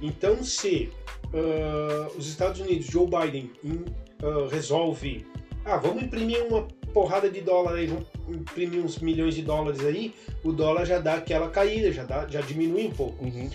Então, 0.00 0.42
se 0.44 0.90
ah, 1.34 2.08
os 2.16 2.28
Estados 2.28 2.60
Unidos, 2.60 2.86
Joe 2.86 3.06
Biden, 3.06 3.50
im- 3.64 3.84
ah, 4.22 4.48
resolve, 4.50 5.26
ah, 5.64 5.76
vamos 5.76 6.02
imprimir 6.02 6.44
uma 6.46 6.66
porrada 6.92 7.28
de 7.30 7.40
dólar 7.40 7.74
aí, 7.76 7.86
vamos 7.86 8.06
imprimir 8.28 8.80
uns 8.84 8.98
milhões 8.98 9.34
de 9.34 9.42
dólares 9.42 9.84
aí, 9.84 10.14
o 10.44 10.52
dólar 10.52 10.84
já 10.84 10.98
dá 10.98 11.14
aquela 11.14 11.48
caída, 11.50 11.90
já, 11.90 12.04
dá, 12.04 12.26
já 12.28 12.40
diminui 12.42 12.86
um 12.86 12.90
pouco 12.90 13.24
Uhum. 13.24 13.48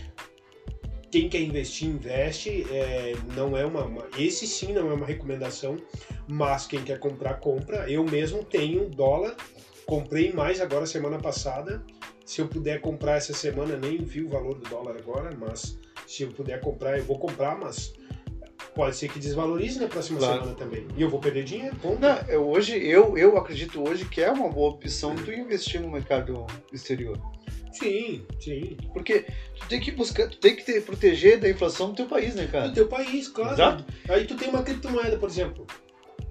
quem 1.11 1.29
quer 1.29 1.41
investir, 1.41 1.87
investe. 1.87 2.65
é, 2.71 3.13
não 3.35 3.55
é 3.55 3.65
uma, 3.65 3.83
uma- 3.85 4.07
Esse 4.17 4.45
sim 4.47 4.73
não 4.73 4.89
é 4.89 4.93
uma 4.93 5.05
recomendação, 5.05 5.77
mas 6.27 6.65
quem 6.67 6.83
quer 6.83 6.99
comprar, 6.99 7.35
compra. 7.35 7.89
Eu 7.89 8.03
mesmo 8.03 8.43
tenho 8.43 8.89
dólar, 8.89 9.35
comprei 9.87 10.31
mais 10.33 10.59
agora 10.61 10.85
semana 10.85 11.17
passada. 11.17 11.81
Se 12.25 12.41
eu 12.41 12.47
puder 12.47 12.81
comprar 12.81 13.15
essa 13.15 13.33
semana, 13.33 13.77
nem 13.77 13.97
vi 13.99 14.21
o 14.21 14.29
valor 14.29 14.55
do 14.59 14.69
dólar 14.69 14.97
agora, 14.97 15.35
mas 15.39 15.79
se 16.05 16.23
eu 16.23 16.29
puder 16.29 16.59
comprar, 16.59 16.97
eu 16.97 17.03
vou 17.05 17.17
comprar, 17.17 17.57
mas 17.57 17.93
pode 18.75 18.97
ser 18.97 19.07
que 19.09 19.17
desvalorize 19.17 19.79
na 19.79 19.87
próxima 19.87 20.19
Claro. 20.19 20.39
semana 20.41 20.55
também. 20.55 20.85
E 20.97 21.01
eu 21.01 21.09
vou 21.09 21.19
perder 21.21 21.45
dinheiro, 21.45 21.75
ponto. 21.77 21.99
Não, 22.01 22.17
eu, 22.27 22.45
hoje, 22.47 22.77
eu, 22.77 23.17
eu 23.17 23.37
acredito 23.37 23.81
hoje 23.81 24.03
que 24.05 24.21
é 24.21 24.29
uma 24.29 24.49
boa 24.49 24.71
opção 24.71 25.15
tu 25.15 25.31
investir 25.31 25.79
no 25.81 25.89
mercado 25.89 26.45
exterior. 26.71 27.17
Sim, 27.71 28.25
sim. 28.41 28.75
Porque 28.91 29.25
tu 29.57 29.67
tem 29.69 29.79
que 29.79 29.91
buscar, 29.91 30.27
tu 30.29 30.37
tem 30.37 30.55
que 30.55 30.65
te 30.65 30.81
proteger 30.81 31.39
da 31.39 31.49
inflação 31.49 31.89
do 31.91 31.95
teu 31.95 32.07
país, 32.07 32.35
né, 32.35 32.45
Do 32.45 32.51
cara? 32.51 32.71
teu 32.73 32.87
país, 32.87 33.27
claro. 33.29 33.53
Exato. 33.53 33.85
Aí 34.09 34.25
tu 34.25 34.35
tem 34.35 34.49
uma 34.49 34.63
criptomoeda, 34.63 35.17
por 35.17 35.29
exemplo. 35.29 35.65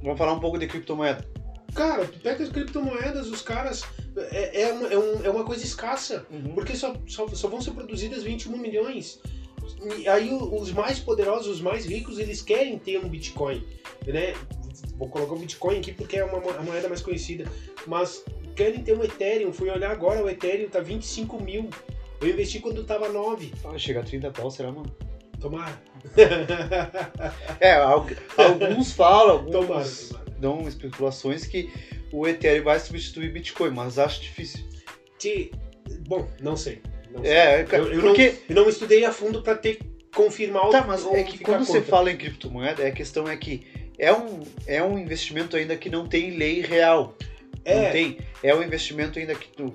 Vamos 0.03 0.19
falar 0.19 0.35
um 0.35 0.41
pouco 0.41 0.59
de 0.59 0.67
criptomoeda. 0.67 1.27
Cara, 1.75 2.07
tu 2.07 2.19
pega 2.21 2.43
as 2.43 2.49
criptomoedas, 2.51 3.29
os 3.29 3.43
caras. 3.43 3.83
É, 4.17 4.63
é, 4.63 4.73
uma, 4.73 4.89
é, 4.89 4.99
um- 4.99 5.25
é 5.27 5.31
uma 5.31 5.45
coisa 5.45 5.63
escassa. 5.65 6.27
Porque 6.55 6.75
só, 6.75 6.95
só, 7.07 7.29
só 7.29 7.49
vão 7.49 7.61
ser 7.61 7.73
produzidas 7.73 8.23
21 8.23 8.57
milhões. 8.57 9.21
E 9.99 10.09
aí 10.09 10.33
os 10.33 10.73
mais 10.73 10.99
poderosos, 10.99 11.49
os 11.57 11.61
mais 11.61 11.85
ricos, 11.85 12.19
eles 12.19 12.41
querem 12.41 12.79
ter 12.79 12.99
um 12.99 13.09
Bitcoin, 13.09 13.63
né? 14.07 14.35
Vou 14.97 15.09
colocar 15.09 15.35
o 15.35 15.39
Bitcoin 15.39 15.79
aqui 15.79 15.93
porque 15.93 16.17
é 16.17 16.25
uma, 16.25 16.39
a 16.57 16.63
moeda 16.63 16.89
mais 16.89 17.03
conhecida. 17.03 17.45
Mas 17.87 18.25
querem 18.55 18.83
ter 18.83 18.97
um 18.97 19.05
Ethereum. 19.05 19.53
Fui 19.53 19.69
olhar 19.69 19.91
agora, 19.91 20.25
o 20.25 20.31
Ethereum 20.31 20.69
tá 20.71 20.81
25 20.81 21.43
mil. 21.43 21.69
Eu 22.21 22.29
investi 22.31 22.61
quando 22.61 22.83
tava 22.85 23.11
9. 23.11 23.53
Vai 23.63 23.79
chegar 23.79 24.01
a 24.01 24.05
30 24.05 24.31
pau, 24.31 24.51
será, 24.51 24.73
mano? 24.73 24.91
Tomara. 25.39 25.79
É, 27.61 27.73
al- 27.75 28.07
alguns 28.39 28.93
falam, 28.93 29.37
alguns 29.39 29.53
Tomara, 29.53 29.85
tomara. 29.85 30.26
Dão 30.39 30.67
especulações 30.69 31.47
que 31.47 31.71
o 32.13 32.27
Ethereum 32.27 32.65
vai 32.65 32.79
substituir 32.81 33.33
Bitcoin, 33.33 33.71
mas 33.71 33.99
acho 33.99 34.23
difícil. 34.23 34.65
Que, 35.19 35.51
bom, 36.07 36.29
não 36.41 36.57
sei. 36.57 36.81
Não 37.11 37.23
sei. 37.23 37.33
É, 37.33 37.67
Eu, 37.73 37.93
eu 37.93 38.01
porque... 38.01 38.29
não, 38.29 38.39
eu 38.49 38.57
não 38.57 38.69
estudei 38.69 39.05
a 39.05 39.13
fundo 39.13 39.43
pra 39.43 39.55
ter 39.55 39.79
confirmar 40.17 40.71
Tá, 40.71 40.85
mas 40.87 41.07
é 41.07 41.23
que 41.23 41.39
quando 41.39 41.65
você 41.65 41.83
fala 41.83 42.11
em 42.11 42.17
criptomoeda, 42.17 42.87
a 42.87 42.91
questão 42.91 43.29
é 43.29 43.37
que 43.37 43.67
é 43.99 44.13
um, 44.13 44.43
é 44.67 44.83
um 44.83 44.99
investimento 44.99 45.57
ainda 45.57 45.77
que 45.77 45.91
não 45.91 46.07
tem 46.07 46.31
lei 46.31 46.63
real. 46.63 47.17
Não 47.67 47.73
É, 47.83 47.91
tem. 47.91 48.19
É 48.43 48.55
um 48.55 48.63
investimento 48.63 49.19
ainda 49.19 49.35
que 49.35 49.49
tu 49.49 49.75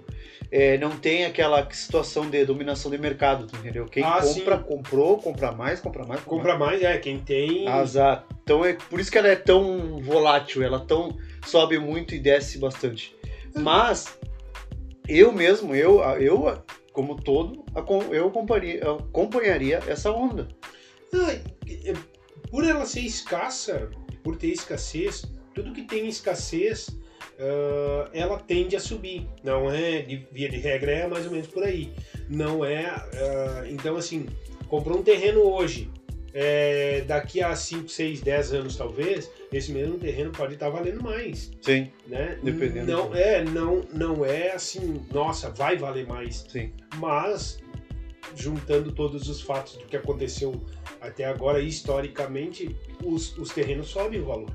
é, 0.49 0.77
não 0.77 0.91
tem 0.91 1.25
aquela 1.25 1.69
situação 1.71 2.29
de 2.29 2.43
dominação 2.45 2.89
de 2.89 2.97
mercado, 2.97 3.45
entendeu? 3.57 3.85
Quem 3.85 4.03
Ah, 4.03 4.19
compra, 4.21 4.57
sim. 4.57 4.63
comprou, 4.63 5.17
compra 5.17 5.51
mais, 5.51 5.79
compra 5.79 6.05
mais, 6.05 6.21
compra 6.21 6.57
mais, 6.57 6.81
é, 6.81 6.97
quem 6.97 7.19
tem. 7.19 7.65
mais. 7.65 7.81
Azar. 7.81 8.25
Então 8.43 8.63
é 8.65 8.73
por 8.73 8.99
isso 8.99 9.11
que 9.11 9.17
ela 9.17 9.27
é 9.27 9.35
tão 9.35 9.99
volátil, 10.01 10.63
ela 10.63 10.79
tão 10.79 11.17
sobe 11.45 11.77
muito 11.79 12.15
e 12.15 12.19
desce 12.19 12.57
bastante. 12.57 13.15
Mas 13.55 14.17
eu 15.07 15.31
mesmo, 15.31 15.75
eu, 15.75 15.99
eu 16.19 16.61
como 16.93 17.15
todo, 17.21 17.63
eu 18.11 18.27
acompanharia, 18.27 18.81
acompanharia 18.91 19.79
essa 19.87 20.11
onda. 20.11 20.47
É, 21.13 21.93
por 22.49 22.63
ela 22.65 22.85
ser 22.85 23.01
escassa, 23.01 23.89
por 24.23 24.35
ter 24.37 24.47
escassez, 24.47 25.25
tudo 25.53 25.73
que 25.73 25.83
tem 25.83 26.07
escassez, 26.07 26.89
ah, 27.39 28.09
ela 28.13 28.37
tende 28.39 28.75
a 28.75 28.79
subir. 28.79 29.27
Não 29.43 29.71
é, 29.71 30.01
de, 30.01 30.27
via 30.31 30.49
de 30.49 30.57
regra, 30.57 30.91
é 30.91 31.07
mais 31.07 31.25
ou 31.25 31.31
menos 31.31 31.47
por 31.47 31.63
aí. 31.63 31.91
Não 32.29 32.63
é. 32.63 32.85
ah, 32.85 33.63
então, 33.69 33.95
assim, 33.97 34.27
comprou 34.67 34.99
um 34.99 35.03
terreno 35.03 35.41
hoje. 35.41 35.89
é, 36.33 37.01
daqui 37.01 37.43
a 37.43 37.53
5, 37.53 37.89
6, 37.89 38.21
10 38.21 38.53
anos, 38.53 38.77
talvez, 38.77 39.29
esse 39.51 39.71
mesmo 39.71 39.97
terreno 39.97 40.31
pode 40.31 40.53
estar 40.53 40.69
valendo 40.69 41.03
mais. 41.03 41.51
Sim, 41.61 41.91
Né? 42.07 42.39
Dependendo 42.41 42.89
Não, 42.89 43.13
é, 43.13 43.43
não, 43.43 43.81
não 43.91 44.25
é 44.25 44.51
assim, 44.51 45.05
nossa, 45.11 45.49
vai 45.49 45.75
valer 45.75 46.07
mais 46.07 46.45
sim. 46.47 46.71
mas 46.95 47.59
juntando 48.35 48.93
todos 48.93 49.27
os 49.27 49.41
fatos 49.41 49.75
do 49.75 49.85
que 49.85 49.97
aconteceu 49.97 50.55
até 51.01 51.25
agora, 51.25 51.59
historicamente, 51.59 52.75
os, 53.03 53.37
os 53.37 53.49
terrenos 53.49 53.87
sobem 53.87 54.21
o 54.21 54.25
valor. 54.25 54.51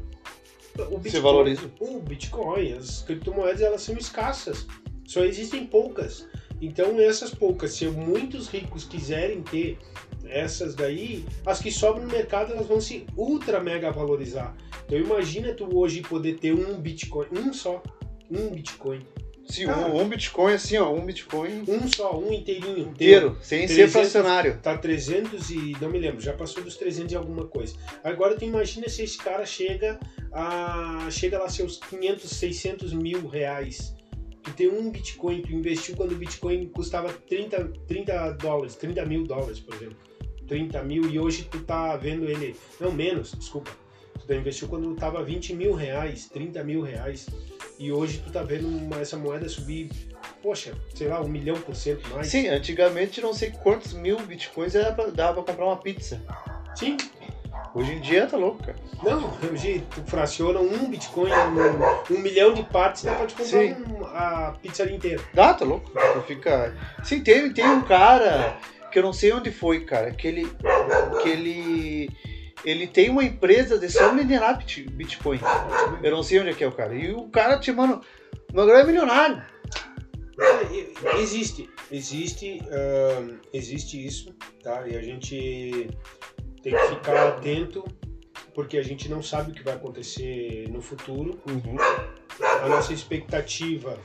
O 0.91 0.99
Você 0.99 1.21
valoriza. 1.21 1.71
O 1.81 2.01
Bitcoin, 2.01 2.73
as 2.73 3.03
criptomoedas, 3.03 3.61
elas 3.61 3.83
são 3.83 3.97
escassas. 3.97 4.67
Só 5.07 5.25
existem 5.25 5.67
poucas. 5.67 6.27
Então, 6.61 6.99
essas 7.01 7.35
poucas, 7.35 7.73
se 7.73 7.87
muitos 7.87 8.49
ricos 8.49 8.85
quiserem 8.85 9.43
ter 9.43 9.79
essas 10.25 10.75
daí, 10.75 11.25
as 11.45 11.61
que 11.61 11.71
sobram 11.71 12.05
no 12.05 12.12
mercado, 12.12 12.53
elas 12.53 12.67
vão 12.67 12.81
se 12.81 13.07
ultra 13.17 13.61
mega 13.62 13.91
valorizar. 13.91 14.57
Então, 14.87 14.99
imagina 14.99 15.53
tu 15.53 15.77
hoje 15.77 16.01
poder 16.03 16.39
ter 16.39 16.53
um 16.55 16.79
Bitcoin, 16.81 17.27
um 17.33 17.53
só, 17.53 17.83
um 18.31 18.51
Bitcoin. 18.51 19.01
Sim, 19.47 19.67
Cara. 19.67 19.87
um, 19.87 20.01
um 20.01 20.09
Bitcoin 20.09 20.55
assim, 20.55 20.77
ó, 20.77 20.93
um 20.93 21.05
Bitcoin 21.05 21.65
Um 21.69 21.87
só, 21.89 22.19
um 22.19 22.33
inteirinho. 22.33 22.89
inteiro, 22.91 23.39
sem 23.41 23.67
ser 23.69 23.89
300 23.89 23.93
fracionário. 23.93 24.59
Tá 24.63 24.77
300 24.77 25.51
e. 25.51 25.77
Não 25.81 25.89
me 25.89 25.99
lembro, 25.99 26.21
já 26.21 26.33
passou 26.33 26.63
dos 26.63 26.77
300 26.77 27.13
e 27.13 27.17
alguma 27.17 27.47
coisa. 27.47 27.75
Agora 28.03 28.35
tu 28.35 28.45
imagina 28.45 28.89
se 28.89 29.03
esse 29.03 29.19
cara 29.19 29.47
chega 29.47 29.99
a. 30.33 31.09
chega 31.11 31.39
lá 31.39 31.49
seus 31.49 31.79
500, 31.79 32.29
600 32.29 32.93
mil 32.93 33.27
reais. 33.27 33.95
Tu 34.43 34.53
tem 34.53 34.69
um 34.69 34.91
Bitcoin, 34.91 35.43
tu 35.43 35.53
investiu 35.53 35.97
quando 35.97 36.13
o 36.13 36.17
Bitcoin 36.17 36.69
custava 36.69 37.13
30, 37.13 37.73
30 37.89 38.31
dólares, 38.33 38.77
30 38.77 39.05
mil 39.05 39.25
dólares, 39.25 39.59
por 39.59 39.75
exemplo. 39.75 39.97
30 40.47 40.83
mil 40.85 41.09
e 41.11 41.19
hoje 41.19 41.49
tu 41.51 41.61
tá 41.61 41.97
vendo 41.97 42.29
ele. 42.29 42.55
Não, 42.81 42.93
menos, 42.93 43.33
desculpa. 43.33 43.71
Tu 44.27 44.33
investiu 44.35 44.69
quando 44.69 44.95
tava 44.95 45.23
20 45.23 45.55
mil 45.55 45.73
reais, 45.73 46.29
30 46.29 46.63
mil 46.65 46.81
reais. 46.81 47.27
E 47.79 47.93
hoje 47.93 48.23
tu 48.25 48.31
tá 48.33 48.43
vendo 48.43 48.67
uma- 48.69 49.01
essa 49.01 49.17
moeda 49.17 49.49
subir, 49.49 49.91
poxa, 50.43 50.73
sei 50.95 51.09
lá, 51.09 51.21
um 51.21 51.29
milhão 51.29 51.57
por 51.61 51.75
cento 51.75 52.09
mais. 52.15 52.27
Sim, 52.29 52.49
antigamente 52.49 53.21
não 53.21 53.35
sei 53.35 53.51
quantos 53.51 53.93
mil 53.93 54.19
bitcoins 54.21 54.75
era 54.75 54.93
pra, 54.93 55.07
dava 55.09 55.43
pra 55.43 55.53
comprar 55.53 55.67
uma 55.67 55.77
pizza. 55.77 56.21
Sim, 56.75 56.97
Hoje 57.75 57.93
em 57.93 58.01
dia 58.01 58.27
tá 58.27 58.39
louco, 58.39 58.62
cara. 58.65 58.79
Não, 59.03 59.31
hoje 59.53 59.83
tu 59.95 60.03
fraciona 60.07 60.61
um 60.61 60.89
Bitcoin, 60.91 61.31
um, 61.31 62.15
um 62.15 62.19
milhão 62.21 62.55
de 62.55 62.62
partes, 62.62 63.05
dá 63.05 63.15
pra 63.15 63.27
te 63.27 63.35
comprar 63.35 63.59
um- 63.61 64.05
a 64.07 64.55
pizzaria 64.62 64.97
inteira. 64.97 65.23
Dá, 65.35 65.53
tá 65.53 65.65
louco. 65.65 65.91
Tu 65.91 66.21
fica. 66.23 66.75
Sim, 67.03 67.21
tem, 67.23 67.53
tem 67.53 67.67
um 67.67 67.83
cara 67.83 68.57
que 68.91 68.99
eu 68.99 69.03
não 69.03 69.12
sei 69.12 69.33
onde 69.33 69.51
foi, 69.51 69.81
cara, 69.85 70.11
que 70.11 70.27
ele. 70.27 70.51
que 71.23 71.29
ele. 71.29 71.96
Ele 72.66 72.87
tem 72.88 73.09
uma 73.09 73.22
empresa 73.22 73.79
de 73.79 73.88
só 73.88 74.12
minerar 74.12 74.59
bit- 74.59 74.90
Bitcoin. 74.90 75.38
Eu 76.02 76.11
não 76.11 76.22
sei 76.22 76.40
onde 76.40 76.50
é 76.50 76.52
que 76.52 76.64
é 76.64 76.66
o 76.66 76.72
cara. 76.72 76.92
E 76.94 77.12
o 77.12 77.29
cara, 77.29 77.61
te, 77.61 77.70
mano, 77.70 78.00
o 78.52 78.61
é 78.61 78.85
milionário. 78.85 79.40
É, 80.38 81.20
Existe, 81.20 81.70
existe, 81.90 82.61
ahn, 82.70 83.38
existe 83.52 84.05
isso, 84.05 84.35
tá? 84.62 84.87
E 84.87 84.96
a 84.96 85.00
gente 85.00 85.88
tem 86.61 86.74
que 86.74 86.88
ficar 86.88 87.29
atento, 87.29 87.85
porque 88.52 88.76
a 88.76 88.83
gente 88.83 89.09
não 89.09 89.22
sabe 89.22 89.52
o 89.52 89.55
que 89.55 89.62
vai 89.62 89.74
acontecer 89.74 90.68
no 90.68 90.83
futuro. 90.83 91.40
A 92.62 92.68
nossa 92.68 92.92
expectativa, 92.92 93.96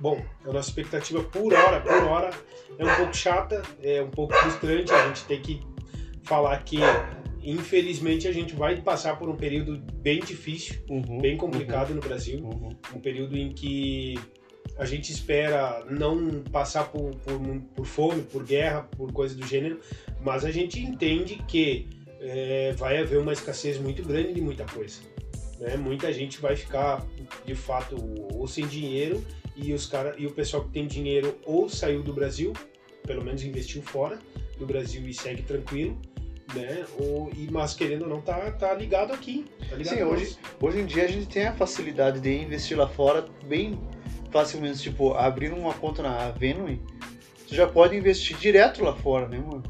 bom, 0.00 0.24
a 0.44 0.52
nossa 0.52 0.68
expectativa 0.68 1.22
por 1.24 1.52
hora, 1.52 1.80
por 1.80 2.04
hora, 2.04 2.30
é 2.78 2.84
um 2.84 2.94
pouco 2.96 3.14
chata, 3.16 3.62
é 3.82 4.00
um 4.00 4.10
pouco 4.10 4.32
frustrante. 4.34 4.92
A 4.92 5.08
gente 5.08 5.24
tem 5.24 5.42
que 5.42 5.60
falar 6.22 6.62
que, 6.62 6.78
infelizmente, 7.42 8.28
a 8.28 8.32
gente 8.32 8.54
vai 8.54 8.80
passar 8.80 9.18
por 9.18 9.28
um 9.28 9.36
período 9.36 9.78
bem 9.94 10.20
difícil, 10.20 10.80
Uhum, 10.88 11.20
bem 11.20 11.36
complicado 11.36 11.94
no 11.94 12.00
Brasil 12.00 12.38
uhum, 12.38 12.50
uhum. 12.50 12.76
um 12.96 13.00
período 13.00 13.36
em 13.36 13.52
que 13.52 14.14
a 14.78 14.84
gente 14.84 15.12
espera 15.12 15.84
não 15.90 16.42
passar 16.50 16.84
por, 16.90 17.14
por, 17.16 17.40
por 17.74 17.86
fome, 17.86 18.22
por 18.22 18.44
guerra, 18.44 18.82
por 18.82 19.12
coisa 19.12 19.34
do 19.34 19.46
gênero, 19.46 19.80
mas 20.22 20.44
a 20.44 20.50
gente 20.50 20.80
entende 20.80 21.42
que 21.46 21.88
é, 22.20 22.72
vai 22.76 22.98
haver 22.98 23.18
uma 23.18 23.32
escassez 23.32 23.78
muito 23.78 24.02
grande 24.02 24.32
de 24.32 24.40
muita 24.40 24.64
coisa. 24.64 25.00
Né? 25.58 25.76
Muita 25.76 26.12
gente 26.12 26.40
vai 26.40 26.56
ficar, 26.56 27.04
de 27.44 27.54
fato, 27.54 27.96
ou 28.34 28.46
sem 28.46 28.66
dinheiro 28.66 29.24
e, 29.56 29.72
os 29.72 29.86
cara, 29.86 30.14
e 30.16 30.26
o 30.26 30.30
pessoal 30.30 30.64
que 30.64 30.70
tem 30.70 30.86
dinheiro 30.86 31.38
ou 31.44 31.68
saiu 31.68 32.02
do 32.02 32.12
Brasil, 32.12 32.52
pelo 33.06 33.24
menos 33.24 33.44
investiu 33.44 33.82
fora 33.82 34.18
do 34.58 34.66
Brasil 34.66 35.06
e 35.08 35.12
segue 35.12 35.42
tranquilo, 35.42 36.00
né? 36.54 36.84
Ou, 36.98 37.30
e, 37.36 37.48
mas 37.50 37.74
querendo 37.74 38.02
ou 38.02 38.08
não, 38.08 38.20
tá, 38.20 38.50
tá 38.52 38.72
ligado 38.74 39.12
aqui. 39.12 39.46
Tá 39.68 39.76
ligado 39.76 39.94
Sim, 39.94 40.02
hoje, 40.02 40.36
hoje 40.60 40.80
em 40.80 40.86
dia 40.86 41.04
a 41.04 41.08
gente 41.08 41.26
tem 41.26 41.46
a 41.46 41.52
facilidade 41.52 42.20
de 42.20 42.42
investir 42.42 42.76
lá 42.76 42.88
fora 42.88 43.24
bem 43.44 43.78
facilmente. 44.30 44.80
Tipo, 44.80 45.14
abrindo 45.14 45.56
uma 45.56 45.74
conta 45.74 46.02
na 46.02 46.30
Venue, 46.30 46.80
tu 47.46 47.54
já 47.54 47.66
pode 47.66 47.96
investir 47.96 48.36
direto 48.36 48.82
lá 48.82 48.94
fora, 48.94 49.28
né, 49.28 49.38
mano? 49.38 49.62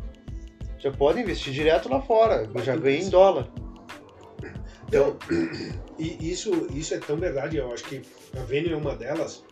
Já 0.79 0.91
pode 0.91 1.21
investir 1.21 1.53
direto 1.53 1.89
lá 1.89 2.01
fora. 2.01 2.49
Eu 2.53 2.63
já 2.63 2.77
ganhei 2.77 3.01
em 3.01 3.09
dólar. 3.09 3.49
Então, 4.89 5.17
e 5.99 6.31
isso, 6.31 6.69
isso 6.75 6.93
é 6.93 6.99
tão 6.99 7.17
verdade, 7.17 7.57
eu 7.57 7.73
acho 7.73 7.85
que 7.85 8.03
a 8.37 8.41
Venue 8.41 8.73
é 8.73 8.77
uma 8.77 8.95
delas, 8.95 9.43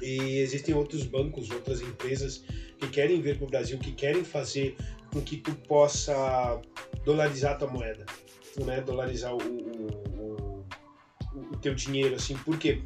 e 0.00 0.38
existem 0.38 0.74
outros 0.74 1.04
bancos, 1.04 1.50
outras 1.50 1.80
empresas 1.80 2.44
que 2.78 2.88
querem 2.88 3.20
vir 3.20 3.36
para 3.36 3.46
o 3.46 3.50
Brasil, 3.50 3.78
que 3.78 3.92
querem 3.92 4.24
fazer 4.24 4.76
com 5.14 5.22
que 5.22 5.36
tu 5.36 5.54
possa 5.54 6.60
dolarizar 7.04 7.52
a 7.52 7.54
tua 7.54 7.68
moeda, 7.68 8.04
né? 8.64 8.80
dolarizar 8.80 9.32
o, 9.32 9.38
o, 9.38 9.86
o, 10.18 10.66
o 11.52 11.56
teu 11.58 11.74
dinheiro, 11.74 12.16
assim, 12.16 12.36
porque, 12.44 12.82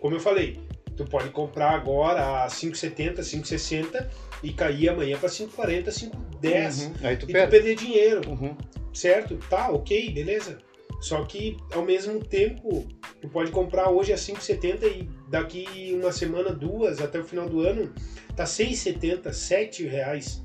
como 0.00 0.16
eu 0.16 0.20
falei, 0.20 0.58
tu 0.96 1.04
pode 1.04 1.28
comprar 1.28 1.72
agora 1.72 2.44
a 2.44 2.48
5,70, 2.48 3.18
5,60 3.18 4.08
e 4.42 4.52
cair 4.52 4.88
amanhã 4.88 5.18
para 5.18 5.28
5,40, 5.28 5.84
5,10 5.88 6.86
Uhum. 6.86 6.92
Aí 7.02 7.16
tu 7.16 7.24
e 7.24 7.26
tu 7.28 7.32
perde. 7.32 7.50
perder 7.50 7.74
dinheiro. 7.76 8.30
Uhum. 8.30 8.56
certo, 8.94 9.36
tá, 9.50 9.70
ok, 9.70 10.10
beleza. 10.12 10.58
Só 11.00 11.24
que 11.24 11.56
ao 11.72 11.84
mesmo 11.84 12.18
tempo, 12.24 12.88
tu 13.20 13.28
pode 13.28 13.50
comprar 13.50 13.90
hoje 13.90 14.12
a 14.12 14.16
5,70 14.16 14.84
e 14.84 15.08
daqui 15.28 15.92
uma 15.92 16.10
semana, 16.10 16.50
duas, 16.50 17.00
até 17.00 17.20
o 17.20 17.24
final 17.24 17.48
do 17.48 17.60
ano, 17.60 17.92
tá 18.34 18.44
6,70, 18.44 19.32
7 19.32 19.84
reais. 19.86 20.42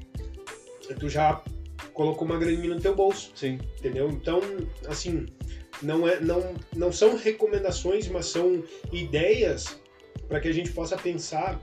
Tu 1.00 1.10
já 1.10 1.41
colocou 1.93 2.28
uma 2.28 2.38
graninha 2.38 2.74
no 2.74 2.82
teu 2.82 2.96
bolso, 2.96 3.32
Sim. 3.36 3.60
entendeu? 3.80 4.10
Então, 4.10 4.41
assim, 4.88 5.26
não, 5.82 6.08
é, 6.08 6.19
não, 6.19 6.54
não 6.76 6.91
são 6.91 7.15
recomendações, 7.15 8.08
mas 8.08 8.28
são 8.28 8.63
ideias 8.91 9.80
para 10.28 10.39
que 10.39 10.48
a 10.48 10.54
gente 10.54 10.72
possa 10.72 10.98
pensar 10.98 11.60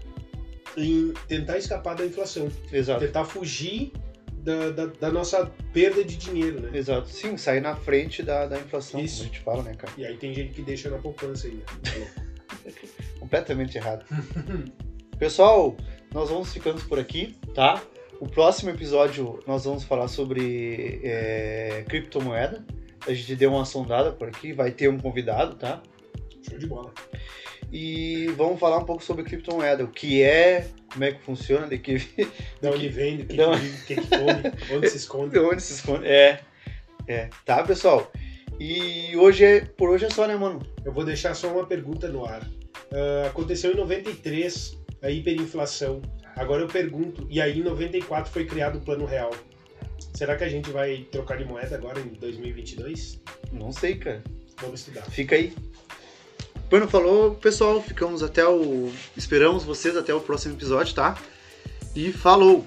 em 0.76 1.12
tentar 1.26 1.58
escapar 1.58 1.96
da 1.96 2.04
inflação, 2.04 2.48
Exato. 2.72 3.00
tentar 3.00 3.24
fugir 3.24 3.92
da, 4.32 4.70
da, 4.70 4.86
da 4.86 5.10
nossa 5.10 5.46
perda 5.72 6.04
de 6.04 6.16
dinheiro, 6.16 6.60
né? 6.60 6.70
Exato. 6.72 7.08
Sim, 7.08 7.36
sair 7.36 7.60
na 7.60 7.76
frente 7.76 8.22
da, 8.22 8.46
da 8.46 8.58
inflação, 8.58 9.00
Isso. 9.00 9.18
como 9.18 9.24
a 9.24 9.32
gente 9.32 9.44
fala, 9.44 9.62
né, 9.62 9.74
cara? 9.74 9.92
E 9.96 10.06
aí 10.06 10.16
tem 10.16 10.32
gente 10.32 10.54
que 10.54 10.62
deixa 10.62 10.88
na 10.88 10.98
poupança 10.98 11.46
ainda. 11.46 11.64
Completamente 13.18 13.76
errado. 13.76 14.04
Pessoal, 15.18 15.76
nós 16.12 16.30
vamos 16.30 16.52
ficando 16.52 16.80
por 16.86 16.98
aqui, 16.98 17.36
tá? 17.54 17.82
O 18.20 18.28
próximo 18.28 18.68
episódio 18.68 19.42
nós 19.46 19.64
vamos 19.64 19.82
falar 19.82 20.06
sobre 20.06 21.00
é, 21.02 21.82
criptomoeda. 21.88 22.62
A 23.06 23.14
gente 23.14 23.34
deu 23.34 23.50
uma 23.50 23.64
sondada 23.64 24.12
por 24.12 24.28
aqui, 24.28 24.52
vai 24.52 24.70
ter 24.70 24.90
um 24.90 24.98
convidado, 24.98 25.56
tá? 25.56 25.82
Show 26.46 26.58
de 26.58 26.66
bola. 26.66 26.92
E 27.72 28.26
vamos 28.36 28.60
falar 28.60 28.76
um 28.76 28.84
pouco 28.84 29.02
sobre 29.02 29.24
criptomoeda, 29.24 29.84
o 29.84 29.88
que 29.88 30.22
é, 30.22 30.68
como 30.92 31.02
é 31.02 31.12
que 31.12 31.22
funciona, 31.22 31.66
de 31.66 31.78
que 31.78 31.96
Da 32.60 32.68
onde 32.72 32.90
vem, 32.90 33.16
do 33.16 33.24
que, 33.24 33.36
Da 33.36 33.58
que, 33.58 33.66
o 33.66 33.86
que, 33.86 33.94
que 33.96 34.06
come, 34.06 34.52
onde 34.76 34.90
se 34.90 34.98
esconde. 34.98 35.30
de 35.30 35.38
onde 35.38 35.62
se 35.62 35.72
esconde. 35.72 36.06
É, 36.06 36.40
é, 37.08 37.30
tá, 37.46 37.62
pessoal? 37.62 38.12
E 38.58 39.16
hoje 39.16 39.46
é, 39.46 39.60
por 39.60 39.88
hoje 39.88 40.04
é 40.04 40.10
só, 40.10 40.26
né, 40.26 40.36
mano? 40.36 40.60
Eu 40.84 40.92
vou 40.92 41.06
deixar 41.06 41.34
só 41.34 41.50
uma 41.50 41.64
pergunta 41.66 42.06
no 42.08 42.26
ar. 42.26 42.46
Ah, 42.92 43.28
aconteceu 43.28 43.72
em 43.72 43.76
93 43.76 44.78
a 45.02 45.10
hiperinflação. 45.10 46.02
Agora 46.40 46.62
eu 46.62 46.68
pergunto, 46.68 47.26
e 47.28 47.38
aí 47.38 47.60
em 47.60 47.62
94 47.62 48.32
foi 48.32 48.46
criado 48.46 48.78
o 48.78 48.80
Plano 48.80 49.04
Real. 49.04 49.30
Será 50.14 50.38
que 50.38 50.42
a 50.42 50.48
gente 50.48 50.70
vai 50.70 51.06
trocar 51.12 51.36
de 51.36 51.44
moeda 51.44 51.76
agora 51.76 52.00
em 52.00 52.14
2022? 52.14 53.20
Não 53.52 53.70
sei, 53.70 53.96
cara. 53.96 54.24
Vamos 54.58 54.80
estudar. 54.80 55.02
Fica 55.02 55.36
aí. 55.36 55.52
Bueno, 56.70 56.88
falou, 56.88 57.34
pessoal. 57.34 57.82
Ficamos 57.82 58.22
até 58.22 58.48
o. 58.48 58.90
Esperamos 59.14 59.64
vocês 59.64 59.94
até 59.98 60.14
o 60.14 60.20
próximo 60.20 60.54
episódio, 60.54 60.94
tá? 60.94 61.18
E 61.94 62.10
falou! 62.10 62.64